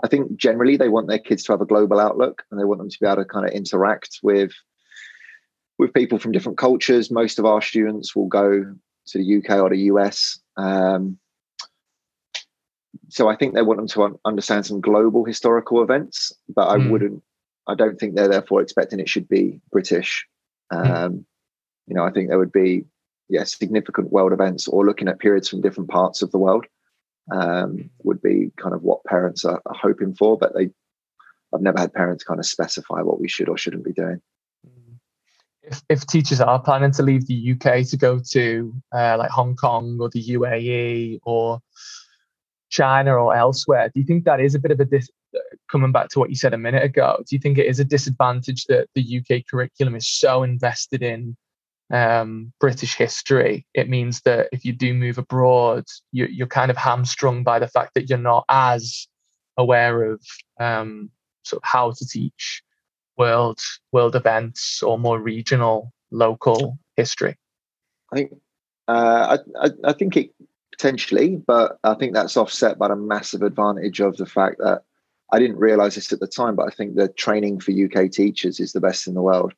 I 0.03 0.07
think 0.07 0.35
generally 0.37 0.77
they 0.77 0.89
want 0.89 1.07
their 1.07 1.19
kids 1.19 1.43
to 1.43 1.53
have 1.53 1.61
a 1.61 1.65
global 1.65 1.99
outlook 1.99 2.43
and 2.49 2.59
they 2.59 2.65
want 2.65 2.79
them 2.79 2.89
to 2.89 2.97
be 2.99 3.05
able 3.05 3.17
to 3.17 3.25
kind 3.25 3.45
of 3.45 3.51
interact 3.51 4.19
with 4.23 4.51
with 5.77 5.93
people 5.93 6.19
from 6.19 6.33
different 6.33 6.57
cultures. 6.57 7.09
Most 7.09 7.39
of 7.39 7.45
our 7.45 7.61
students 7.61 8.15
will 8.15 8.27
go 8.27 8.75
to 9.09 9.17
the 9.17 9.37
UK 9.37 9.59
or 9.61 9.69
the 9.69 9.79
US. 9.93 10.39
Um, 10.57 11.17
so 13.09 13.27
I 13.27 13.35
think 13.35 13.53
they 13.53 13.61
want 13.61 13.77
them 13.77 13.87
to 13.87 14.19
understand 14.25 14.65
some 14.65 14.81
global 14.81 15.25
historical 15.25 15.81
events, 15.81 16.31
but 16.47 16.67
I 16.67 16.77
mm. 16.77 16.91
wouldn't. 16.91 17.23
I 17.67 17.75
don't 17.75 17.99
think 17.99 18.15
they're 18.15 18.27
therefore 18.27 18.61
expecting 18.61 18.99
it 18.99 19.09
should 19.09 19.27
be 19.27 19.61
British. 19.71 20.25
Mm. 20.71 20.89
Um, 20.89 21.13
mm. 21.13 21.25
You 21.87 21.95
know, 21.95 22.03
I 22.03 22.11
think 22.11 22.29
there 22.29 22.39
would 22.39 22.51
be 22.51 22.85
yeah, 23.29 23.43
significant 23.43 24.11
world 24.11 24.33
events 24.33 24.67
or 24.67 24.85
looking 24.85 25.07
at 25.07 25.19
periods 25.19 25.49
from 25.49 25.61
different 25.61 25.89
parts 25.89 26.21
of 26.21 26.31
the 26.31 26.37
world 26.37 26.65
um, 27.31 27.89
would 28.03 28.21
be 28.21 28.51
kind 28.57 28.73
of 28.73 28.81
what 28.81 29.03
parents 29.05 29.45
are, 29.45 29.61
are, 29.65 29.75
hoping 29.75 30.15
for. 30.15 30.37
But 30.37 30.55
they, 30.55 30.69
I've 31.53 31.61
never 31.61 31.79
had 31.79 31.93
parents 31.93 32.23
kind 32.23 32.39
of 32.39 32.45
specify 32.45 33.01
what 33.01 33.19
we 33.19 33.27
should 33.27 33.47
or 33.47 33.57
shouldn't 33.57 33.85
be 33.85 33.93
doing. 33.93 34.21
If, 35.69 35.81
if 35.89 36.07
teachers 36.07 36.41
are 36.41 36.61
planning 36.61 36.91
to 36.93 37.03
leave 37.03 37.27
the 37.27 37.53
UK 37.53 37.87
to 37.87 37.97
go 37.97 38.19
to 38.31 38.73
uh, 38.93 39.17
like 39.17 39.29
Hong 39.29 39.55
Kong 39.55 39.97
or 40.01 40.09
the 40.09 40.23
UAE 40.23 41.19
or 41.23 41.59
China 42.69 43.15
or 43.15 43.35
elsewhere, 43.35 43.89
do 43.93 43.99
you 43.99 44.05
think 44.05 44.25
that 44.25 44.39
is 44.39 44.55
a 44.55 44.59
bit 44.59 44.71
of 44.71 44.79
a 44.79 44.85
dis- 44.85 45.09
coming 45.71 45.91
back 45.91 46.09
to 46.09 46.19
what 46.19 46.29
you 46.29 46.35
said 46.35 46.53
a 46.53 46.57
minute 46.57 46.83
ago? 46.83 47.17
Do 47.27 47.35
you 47.35 47.39
think 47.39 47.57
it 47.57 47.67
is 47.67 47.79
a 47.79 47.85
disadvantage 47.85 48.65
that 48.65 48.87
the 48.95 49.19
UK 49.19 49.43
curriculum 49.49 49.95
is 49.95 50.07
so 50.07 50.43
invested 50.43 51.03
in 51.03 51.37
um, 51.91 52.53
British 52.59 52.95
history, 52.95 53.65
it 53.73 53.89
means 53.89 54.21
that 54.21 54.49
if 54.51 54.63
you 54.63 54.73
do 54.73 54.93
move 54.93 55.17
abroad, 55.17 55.85
you, 56.11 56.25
you're 56.27 56.47
kind 56.47 56.69
of 56.69 56.77
hamstrung 56.77 57.43
by 57.43 57.59
the 57.59 57.67
fact 57.67 57.93
that 57.95 58.09
you're 58.09 58.17
not 58.17 58.45
as 58.49 59.07
aware 59.57 60.03
of 60.03 60.21
um, 60.59 61.09
sort 61.43 61.61
of 61.63 61.67
how 61.67 61.91
to 61.91 62.07
teach 62.07 62.63
world 63.19 63.59
world 63.91 64.15
events 64.15 64.81
or 64.81 64.97
more 64.97 65.19
regional 65.19 65.93
local 66.09 66.79
history. 66.95 67.37
I 68.11 68.15
think 68.15 68.31
uh, 68.87 69.37
I, 69.61 69.69
I 69.83 69.93
think 69.93 70.17
it 70.17 70.31
potentially, 70.71 71.35
but 71.35 71.77
I 71.83 71.93
think 71.93 72.13
that's 72.13 72.37
offset 72.37 72.79
by 72.79 72.87
the 72.87 72.95
massive 72.95 73.43
advantage 73.43 73.99
of 73.99 74.17
the 74.17 74.25
fact 74.25 74.57
that 74.59 74.83
I 75.31 75.37
didn't 75.37 75.57
realize 75.57 75.95
this 75.95 76.11
at 76.11 76.21
the 76.21 76.27
time, 76.27 76.55
but 76.55 76.67
I 76.67 76.71
think 76.71 76.95
the 76.95 77.09
training 77.09 77.59
for 77.59 77.71
UK 77.71 78.09
teachers 78.09 78.59
is 78.59 78.73
the 78.73 78.79
best 78.79 79.05
in 79.05 79.13
the 79.13 79.21
world. 79.21 79.53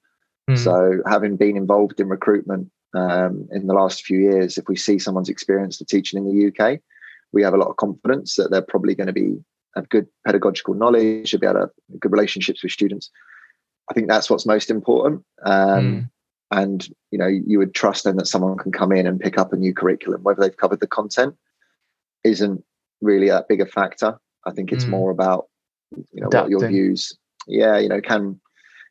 Mm. 0.49 0.57
So, 0.57 1.01
having 1.07 1.37
been 1.37 1.55
involved 1.55 1.99
in 1.99 2.09
recruitment 2.09 2.69
um, 2.93 3.47
in 3.51 3.67
the 3.67 3.73
last 3.73 4.03
few 4.03 4.19
years, 4.19 4.57
if 4.57 4.67
we 4.67 4.75
see 4.75 4.99
someone's 4.99 5.29
experience 5.29 5.79
of 5.79 5.87
teaching 5.87 6.17
in 6.17 6.25
the 6.25 6.47
UK, 6.47 6.79
we 7.31 7.43
have 7.43 7.53
a 7.53 7.57
lot 7.57 7.69
of 7.69 7.77
confidence 7.77 8.35
that 8.35 8.51
they're 8.51 8.61
probably 8.61 8.95
going 8.95 9.07
to 9.07 9.13
be 9.13 9.37
have 9.75 9.87
good 9.87 10.07
pedagogical 10.25 10.73
knowledge, 10.73 11.29
should 11.29 11.39
be 11.39 11.47
able 11.47 11.53
to 11.53 11.59
have 11.61 11.99
good 11.99 12.11
relationships 12.11 12.61
with 12.61 12.73
students. 12.73 13.09
I 13.91 13.93
think 13.93 14.07
that's 14.07 14.29
what's 14.29 14.45
most 14.45 14.69
important. 14.69 15.25
Um, 15.43 15.83
mm. 15.83 16.09
And 16.49 16.87
you 17.11 17.17
know, 17.17 17.27
you 17.27 17.59
would 17.59 17.73
trust 17.73 18.05
then 18.05 18.15
that 18.15 18.27
someone 18.27 18.57
can 18.57 18.71
come 18.71 18.93
in 18.93 19.05
and 19.05 19.19
pick 19.19 19.37
up 19.37 19.51
a 19.51 19.57
new 19.57 19.73
curriculum, 19.73 20.23
whether 20.23 20.41
they've 20.41 20.55
covered 20.55 20.79
the 20.79 20.87
content, 20.87 21.35
isn't 22.23 22.63
really 23.01 23.27
that 23.27 23.47
big 23.49 23.59
a 23.59 23.65
factor. 23.65 24.17
I 24.45 24.51
think 24.51 24.71
it's 24.71 24.85
mm. 24.85 24.89
more 24.89 25.11
about 25.11 25.47
you 25.91 26.21
know 26.21 26.27
Adapting. 26.27 26.55
what 26.55 26.61
your 26.61 26.69
views. 26.69 27.17
Yeah, 27.47 27.77
you 27.77 27.89
know, 27.89 27.99
can 27.99 28.39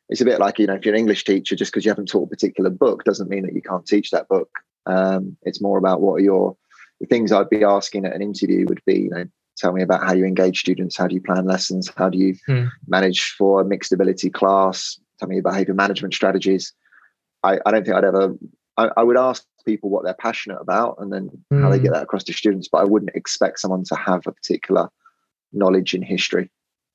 it's 0.09 0.21
a 0.21 0.25
bit 0.25 0.39
like 0.39 0.59
you 0.59 0.67
know 0.67 0.75
if 0.75 0.85
you're 0.85 0.93
an 0.93 0.99
english 0.99 1.23
teacher 1.23 1.55
just 1.55 1.71
because 1.71 1.85
you 1.85 1.89
haven't 1.89 2.07
taught 2.07 2.27
a 2.27 2.29
particular 2.29 2.69
book 2.69 3.03
doesn't 3.05 3.29
mean 3.29 3.43
that 3.43 3.55
you 3.55 3.61
can't 3.61 3.87
teach 3.87 4.11
that 4.11 4.27
book 4.27 4.49
um, 4.85 5.37
it's 5.43 5.61
more 5.61 5.77
about 5.77 6.01
what 6.01 6.15
are 6.15 6.19
your 6.19 6.55
the 6.99 7.07
things 7.07 7.31
i'd 7.31 7.49
be 7.49 7.63
asking 7.63 8.05
at 8.05 8.13
an 8.13 8.21
interview 8.21 8.65
would 8.67 8.81
be 8.85 9.01
you 9.01 9.09
know 9.09 9.25
tell 9.61 9.71
me 9.71 9.81
about 9.81 10.03
how 10.03 10.13
you 10.13 10.25
engage 10.25 10.59
students 10.59 10.97
how 10.97 11.07
do 11.07 11.15
you 11.15 11.21
plan 11.21 11.45
lessons 11.45 11.89
how 11.95 12.09
do 12.09 12.17
you 12.17 12.35
hmm. 12.47 12.65
manage 12.87 13.31
for 13.37 13.61
a 13.61 13.65
mixed 13.65 13.93
ability 13.93 14.29
class 14.29 14.99
tell 15.19 15.29
me 15.29 15.35
your 15.35 15.43
behavior 15.43 15.73
management 15.73 16.13
strategies 16.13 16.73
i, 17.43 17.59
I 17.65 17.71
don't 17.71 17.85
think 17.85 17.95
i'd 17.95 18.03
ever 18.03 18.35
I, 18.77 18.89
I, 18.97 19.03
would 19.03 19.17
ask 19.17 19.45
people 19.65 19.89
what 19.89 20.05
they're 20.05 20.13
passionate 20.13 20.59
about 20.59 20.95
and 20.99 21.11
then 21.11 21.29
how 21.51 21.69
they 21.69 21.77
get 21.77 21.87
hmm. 21.87 21.93
that 21.93 22.03
across 22.03 22.23
to 22.25 22.33
students 22.33 22.67
but 22.71 22.79
i 22.79 22.83
wouldn't 22.83 23.15
expect 23.15 23.59
someone 23.59 23.83
to 23.85 23.95
have 23.95 24.25
a 24.25 24.31
particular 24.31 24.89
knowledge 25.53 25.93
in 25.93 26.01
history 26.01 26.49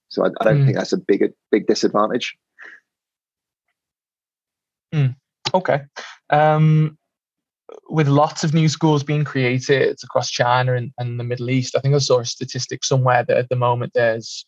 so 0.08 0.24
i, 0.24 0.28
I 0.40 0.44
don't 0.44 0.62
mm. 0.62 0.64
think 0.64 0.76
that's 0.76 0.92
a 0.92 0.98
big 0.98 1.32
big 1.50 1.66
disadvantage 1.66 2.36
Mm, 4.94 5.16
okay. 5.54 5.82
Um, 6.30 6.98
with 7.88 8.08
lots 8.08 8.44
of 8.44 8.54
new 8.54 8.68
schools 8.68 9.02
being 9.02 9.24
created 9.24 9.98
across 10.02 10.30
China 10.30 10.74
and, 10.74 10.92
and 10.98 11.18
the 11.18 11.24
Middle 11.24 11.50
East, 11.50 11.76
I 11.76 11.80
think 11.80 11.94
I 11.94 11.98
saw 11.98 12.20
a 12.20 12.24
statistic 12.24 12.84
somewhere 12.84 13.24
that 13.24 13.36
at 13.36 13.48
the 13.48 13.56
moment 13.56 13.92
there's 13.94 14.46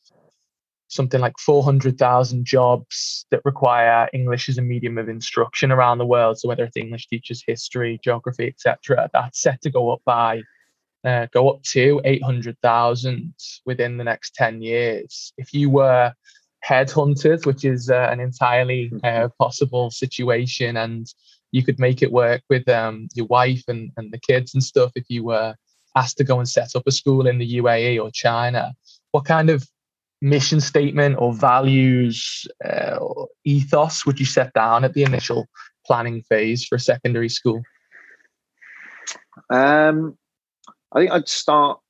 something 0.88 1.20
like 1.20 1.38
400,000 1.38 2.44
jobs 2.44 3.26
that 3.31 3.42
require 3.44 4.09
English 4.12 4.48
as 4.48 4.59
a 4.59 4.62
medium 4.62 4.98
of 4.98 5.09
instruction 5.09 5.70
around 5.70 5.98
the 5.98 6.07
world. 6.07 6.38
So 6.38 6.48
whether 6.48 6.64
it's 6.64 6.76
English 6.76 7.09
teachers, 7.09 7.42
history, 7.46 8.00
geography, 8.02 8.46
etc., 8.48 9.11
that's 9.12 9.42
set 9.42 9.61
to 9.62 9.70
go 9.70 9.90
up 9.92 10.00
by 10.04 10.42
uh, 11.04 11.26
go 11.33 11.48
up 11.48 11.62
to 11.62 12.00
800,000 12.04 13.35
within 13.64 13.98
the 13.98 14.04
next 14.04 14.35
10 14.35 14.62
years. 14.62 15.33
If 15.37 15.54
you 15.54 15.70
were 15.70 16.12
headhunters, 16.66 17.46
which 17.46 17.64
is 17.64 17.88
uh, 17.88 18.09
an 18.11 18.20
entirely 18.20 18.90
uh, 19.04 19.07
mm-hmm. 19.07 19.26
possible 19.38 19.90
situation, 19.90 20.76
and 20.76 21.07
you 21.53 21.65
could 21.65 21.79
make 21.79 22.03
it 22.03 22.13
work 22.13 22.43
with 22.49 22.69
um, 22.69 23.09
your 23.15 23.27
wife 23.27 23.63
and, 23.69 23.91
and 23.97 24.13
the 24.13 24.19
kids 24.19 24.55
and 24.55 24.63
stuff 24.63 24.93
if 24.95 25.05
you 25.09 25.25
were 25.25 25.55
asked 25.97 26.19
to 26.19 26.25
go 26.25 26.39
and 26.39 26.49
set 26.49 26.77
up 26.77 26.87
a 26.87 26.93
school 26.93 27.27
in 27.27 27.39
the 27.39 27.59
UAE 27.59 28.03
or 28.03 28.11
China. 28.11 28.75
What 29.13 29.25
kind 29.25 29.51
of 29.51 29.67
mission 30.21 30.61
statement 30.61 31.17
or 31.19 31.33
values 31.33 32.47
uh, 32.65 32.97
or 33.01 33.29
ethos 33.45 34.05
would 34.05 34.19
you 34.21 34.27
set 34.27 34.53
down 34.53 34.85
at 34.85 34.95
the 34.95 35.03
initial 35.03 35.47
planning 35.87 36.23
phase 36.23 36.65
for 36.65 36.77
a 36.77 36.81
secondary 36.81 37.29
school? 37.29 37.63
Um, 39.51 40.19
I 40.93 41.01
think 41.01 41.13
I'd 41.13 41.29
start. 41.29 41.81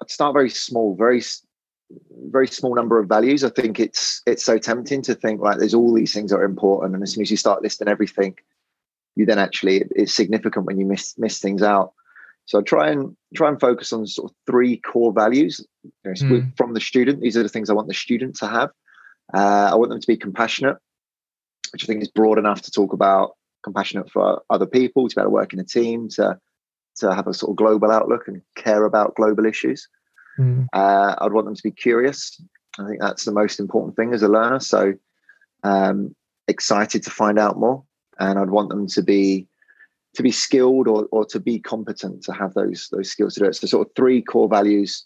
I'd 0.00 0.10
start 0.10 0.34
very 0.34 0.50
small, 0.50 0.96
very 0.96 1.22
very 2.30 2.48
small 2.48 2.74
number 2.74 2.98
of 2.98 3.08
values. 3.08 3.44
I 3.44 3.50
think 3.50 3.80
it's 3.80 4.22
it's 4.26 4.44
so 4.44 4.58
tempting 4.58 5.02
to 5.02 5.14
think 5.14 5.40
like 5.40 5.58
there's 5.58 5.74
all 5.74 5.92
these 5.92 6.12
things 6.12 6.30
that 6.30 6.38
are 6.38 6.44
important, 6.44 6.94
and 6.94 7.02
as 7.02 7.12
soon 7.12 7.22
as 7.22 7.30
you 7.30 7.36
start 7.36 7.62
listing 7.62 7.88
everything, 7.88 8.36
you 9.16 9.26
then 9.26 9.38
actually 9.38 9.84
it's 9.94 10.12
significant 10.12 10.66
when 10.66 10.78
you 10.78 10.86
miss 10.86 11.16
miss 11.18 11.38
things 11.38 11.62
out. 11.62 11.92
So 12.46 12.58
I 12.58 12.62
try 12.62 12.90
and 12.90 13.16
try 13.34 13.48
and 13.48 13.58
focus 13.58 13.92
on 13.92 14.06
sort 14.06 14.30
of 14.30 14.36
three 14.46 14.78
core 14.78 15.12
values 15.12 15.66
mm. 16.06 16.56
from 16.56 16.74
the 16.74 16.80
student. 16.80 17.20
These 17.20 17.36
are 17.36 17.42
the 17.42 17.48
things 17.48 17.70
I 17.70 17.74
want 17.74 17.88
the 17.88 17.94
student 17.94 18.36
to 18.36 18.46
have. 18.46 18.70
Uh, 19.32 19.70
I 19.72 19.74
want 19.76 19.90
them 19.90 20.00
to 20.00 20.06
be 20.06 20.16
compassionate, 20.16 20.76
which 21.72 21.84
I 21.84 21.86
think 21.86 22.02
is 22.02 22.08
broad 22.08 22.38
enough 22.38 22.60
to 22.62 22.70
talk 22.70 22.92
about 22.92 23.36
compassionate 23.62 24.10
for 24.10 24.42
other 24.50 24.66
people, 24.66 25.08
to 25.08 25.16
be 25.16 25.20
able 25.20 25.30
to 25.30 25.34
work 25.34 25.52
in 25.54 25.60
a 25.60 25.64
team, 25.64 26.08
to 26.10 26.38
to 26.96 27.14
have 27.14 27.26
a 27.26 27.34
sort 27.34 27.50
of 27.50 27.56
global 27.56 27.90
outlook 27.90 28.28
and 28.28 28.42
care 28.56 28.84
about 28.84 29.16
global 29.16 29.46
issues. 29.46 29.88
Mm. 30.38 30.66
Uh, 30.72 31.14
I'd 31.18 31.32
want 31.32 31.46
them 31.46 31.54
to 31.54 31.62
be 31.62 31.70
curious. 31.70 32.40
I 32.78 32.86
think 32.86 33.00
that's 33.00 33.24
the 33.24 33.32
most 33.32 33.58
important 33.58 33.96
thing 33.96 34.12
as 34.14 34.22
a 34.22 34.28
learner. 34.28 34.60
So 34.60 34.94
um, 35.62 36.14
excited 36.48 37.02
to 37.04 37.10
find 37.10 37.38
out 37.38 37.58
more, 37.58 37.84
and 38.18 38.38
I'd 38.38 38.50
want 38.50 38.68
them 38.68 38.86
to 38.88 39.02
be 39.02 39.46
to 40.14 40.22
be 40.22 40.30
skilled 40.30 40.86
or, 40.86 41.06
or 41.10 41.24
to 41.26 41.40
be 41.40 41.58
competent 41.58 42.22
to 42.24 42.32
have 42.32 42.54
those 42.54 42.88
those 42.92 43.10
skills 43.10 43.34
to 43.34 43.40
do 43.40 43.46
it. 43.46 43.56
So 43.56 43.66
sort 43.66 43.88
of 43.88 43.94
three 43.94 44.22
core 44.22 44.48
values 44.48 45.04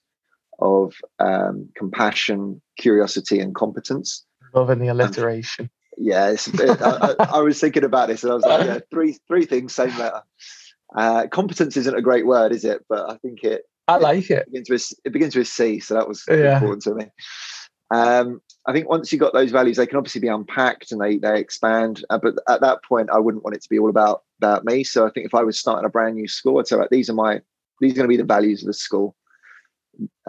of 0.61 0.95
um, 1.19 1.69
compassion, 1.77 2.61
curiosity, 2.79 3.39
and 3.41 3.55
competence. 3.55 4.25
Loving 4.55 4.81
the 4.81 4.89
alliteration. 4.89 5.65
Um, 5.65 5.71
yeah, 5.99 6.35
I, 6.61 7.15
I, 7.19 7.25
I, 7.39 7.41
was 7.41 7.61
thinking 7.61 7.85
about 7.85 8.09
this, 8.09 8.23
and 8.23 8.33
I 8.33 8.35
was 8.35 8.45
like, 8.45 8.67
yeah, 8.67 8.79
three 8.91 9.19
three 9.27 9.47
things, 9.47 9.75
same 9.75 9.97
letter. 9.99 10.23
Uh, 10.95 11.27
competence 11.27 11.77
isn't 11.77 11.97
a 11.97 12.03
great 12.03 12.27
word, 12.27 12.53
is 12.53 12.65
it? 12.65 12.85
But 12.89 13.11
I 13.11 13.17
think 13.17 13.43
it. 13.45 13.63
I 13.89 13.97
like 13.97 14.31
it. 14.31 14.41
It 14.41 14.53
begins 14.53 14.71
with, 14.71 14.93
it 15.07 15.13
begins 15.13 15.37
with 15.37 15.49
C, 15.49 15.81
so 15.81 15.95
that 15.95 16.07
was 16.07 16.23
yeah. 16.29 16.55
important 16.55 16.83
to 16.83 16.95
me. 16.95 17.07
Um, 17.91 18.43
I 18.69 18.73
think 18.73 18.87
once 18.87 19.11
you've 19.11 19.21
got 19.21 19.33
those 19.33 19.51
values, 19.51 19.79
they 19.79 19.87
can 19.87 19.97
obviously 19.97 20.21
be 20.21 20.29
unpacked 20.29 20.93
and 20.93 21.01
they 21.01 21.17
they 21.17 21.41
expand. 21.41 22.05
Uh, 22.11 22.19
but 22.19 22.35
at 22.49 22.61
that 22.61 22.85
point, 22.85 23.09
I 23.11 23.19
wouldn't 23.19 23.43
want 23.43 23.57
it 23.57 23.63
to 23.63 23.69
be 23.71 23.79
all 23.79 23.89
about 23.89 24.25
about 24.39 24.67
me. 24.67 24.85
So 24.85 25.07
I 25.07 25.11
think 25.11 25.25
if 25.25 25.35
I 25.35 25.43
was 25.43 25.59
starting 25.59 25.87
a 25.87 25.89
brand 25.89 26.17
new 26.17 26.29
school, 26.29 26.59
I'd 26.59 26.67
say, 26.67 26.77
right, 26.77 26.91
these 26.91 27.09
are 27.09 27.15
my 27.15 27.41
these 27.81 27.93
are 27.93 27.97
going 27.97 28.05
to 28.05 28.09
be 28.09 28.19
the 28.19 28.25
values 28.25 28.63
of 28.63 28.67
the 28.67 28.75
school. 28.75 29.17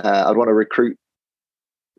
Uh, 0.01 0.23
I'd 0.27 0.37
want 0.37 0.47
to 0.47 0.53
recruit 0.53 0.97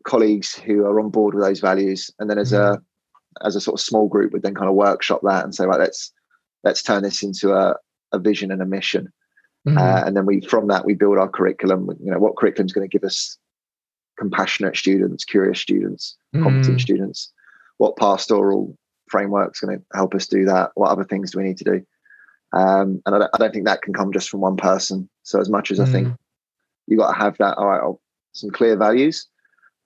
colleagues 0.03 0.55
who 0.55 0.83
are 0.85 0.99
on 0.99 1.11
board 1.11 1.35
with 1.35 1.43
those 1.43 1.59
values, 1.59 2.09
and 2.17 2.27
then 2.27 2.39
as 2.39 2.53
mm-hmm. 2.53 2.81
a 2.81 3.45
as 3.45 3.55
a 3.55 3.61
sort 3.61 3.79
of 3.79 3.85
small 3.85 4.07
group, 4.07 4.33
would 4.33 4.41
then 4.41 4.55
kind 4.55 4.69
of 4.69 4.75
workshop 4.75 5.21
that 5.23 5.43
and 5.43 5.53
say, 5.53 5.65
right, 5.67 5.79
let's 5.79 6.11
let's 6.63 6.81
turn 6.81 7.03
this 7.03 7.21
into 7.21 7.53
a 7.53 7.75
a 8.13 8.17
vision 8.17 8.51
and 8.51 8.63
a 8.63 8.65
mission. 8.65 9.13
Mm-hmm. 9.67 9.77
Uh, 9.77 10.01
and 10.07 10.17
then 10.17 10.25
we 10.25 10.41
from 10.41 10.67
that 10.69 10.85
we 10.85 10.95
build 10.95 11.19
our 11.19 11.29
curriculum. 11.29 11.87
You 12.03 12.11
know 12.11 12.17
what 12.17 12.35
curriculum 12.35 12.65
is 12.65 12.73
going 12.73 12.89
to 12.89 12.91
give 12.91 13.05
us 13.05 13.37
compassionate 14.21 14.77
students, 14.77 15.25
curious 15.25 15.59
students, 15.59 16.15
competent 16.31 16.77
mm. 16.77 16.81
students? 16.81 17.31
What 17.77 17.97
pastoral 17.97 18.77
framework 19.09 19.55
is 19.55 19.59
going 19.59 19.79
to 19.79 19.85
help 19.95 20.13
us 20.13 20.27
do 20.27 20.45
that? 20.45 20.69
What 20.75 20.91
other 20.91 21.03
things 21.03 21.31
do 21.31 21.39
we 21.39 21.45
need 21.45 21.57
to 21.57 21.63
do? 21.63 21.85
Um, 22.53 23.01
and 23.07 23.15
I 23.15 23.17
don't, 23.17 23.31
I 23.33 23.37
don't, 23.39 23.51
think 23.51 23.65
that 23.65 23.81
can 23.81 23.93
come 23.93 24.13
just 24.13 24.29
from 24.29 24.41
one 24.41 24.57
person. 24.57 25.09
So 25.23 25.39
as 25.39 25.49
much 25.49 25.71
as 25.71 25.79
mm. 25.79 25.87
I 25.87 25.91
think 25.91 26.07
mm. 26.09 26.17
you 26.85 26.97
got 26.97 27.13
to 27.13 27.17
have 27.17 27.35
that, 27.39 27.57
all 27.57 27.67
right, 27.67 27.95
some 28.33 28.51
clear 28.51 28.77
values. 28.77 29.25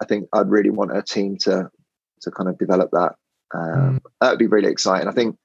I 0.02 0.06
think 0.06 0.28
I'd 0.34 0.50
really 0.50 0.70
want 0.70 0.96
a 0.96 1.02
team 1.02 1.38
to 1.44 1.72
to 2.22 2.32
kind 2.32 2.50
of 2.50 2.58
develop 2.58 2.92
that. 2.92 3.16
Um, 3.54 4.00
mm. 4.00 4.02
That 4.20 4.32
would 4.32 4.40
be 4.40 4.48
really 4.48 4.70
exciting. 4.70 5.08
I 5.08 5.14
think 5.14 5.38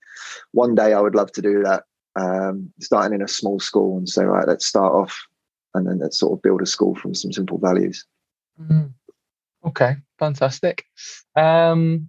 one 0.51 0.75
day 0.75 0.95
I 0.95 1.01
would 1.01 1.15
love 1.15 1.31
to 1.33 1.43
do 1.43 1.63
that. 1.63 1.85
Um, 2.17 2.73
starting 2.81 3.15
in 3.15 3.23
a 3.23 3.29
small 3.29 3.61
school 3.61 3.97
and 3.97 4.09
say, 4.09 4.25
right, 4.25 4.49
let's 4.49 4.67
start 4.67 4.93
off, 4.93 5.17
and 5.75 5.87
then 5.87 6.01
let's 6.01 6.19
sort 6.19 6.33
of 6.33 6.43
build 6.43 6.63
a 6.63 6.67
school 6.67 6.97
from 6.97 7.15
some 7.15 7.33
simple 7.33 7.59
values. 7.59 8.05
Mm. 8.61 8.93
Okay, 9.65 9.97
fantastic. 10.19 10.85
Um, 11.37 12.09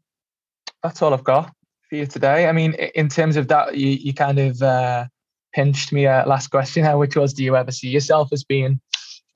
that's 0.83 1.01
all 1.01 1.13
I've 1.13 1.23
got 1.23 1.53
for 1.89 1.95
you 1.95 2.05
today. 2.05 2.47
I 2.47 2.51
mean, 2.51 2.73
in 2.73 3.09
terms 3.09 3.35
of 3.35 3.47
that, 3.49 3.75
you, 3.75 3.89
you 3.89 4.13
kind 4.13 4.39
of 4.39 4.61
uh, 4.61 5.05
pinched 5.53 5.91
me 5.91 6.05
a 6.05 6.23
last 6.25 6.47
question, 6.47 6.85
which 6.97 7.15
was, 7.15 7.33
do 7.33 7.43
you 7.43 7.55
ever 7.55 7.71
see 7.71 7.89
yourself 7.89 8.29
as 8.31 8.43
being 8.43 8.79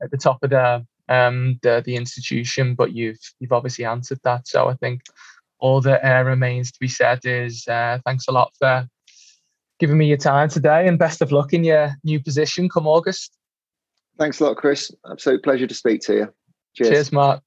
at 0.02 0.12
the 0.12 0.18
top 0.18 0.44
of 0.44 0.50
the 0.50 0.86
um, 1.08 1.60
the, 1.62 1.84
the 1.86 1.96
institution? 1.96 2.76
But 2.76 2.94
you've 2.94 3.20
you've 3.40 3.52
obviously 3.52 3.86
answered 3.86 4.20
that. 4.24 4.48
So 4.48 4.70
I 4.70 4.76
think 4.76 5.02
all 5.60 5.82
that 5.82 6.06
uh, 6.06 6.24
remains 6.24 6.72
to 6.72 6.80
be 6.80 6.88
said 6.88 7.20
is 7.24 7.68
uh, 7.68 8.00
thanks 8.06 8.28
a 8.28 8.32
lot 8.32 8.54
for 8.58 8.88
giving 9.80 9.98
me 9.98 10.08
your 10.08 10.18
time 10.18 10.50
today, 10.50 10.88
and 10.88 10.98
best 10.98 11.22
of 11.22 11.32
luck 11.32 11.54
in 11.54 11.64
your 11.64 11.96
new 12.04 12.22
position 12.22 12.70
come 12.70 12.88
August. 12.88 13.38
Thanks 14.18 14.40
a 14.40 14.46
lot, 14.46 14.56
Chris. 14.56 14.92
Absolute 15.12 15.44
pleasure 15.44 15.68
to 15.68 15.74
speak 15.74 16.00
to 16.02 16.14
you. 16.14 16.34
Cheers, 16.76 16.90
Cheers 16.90 17.12
Mark. 17.12 17.42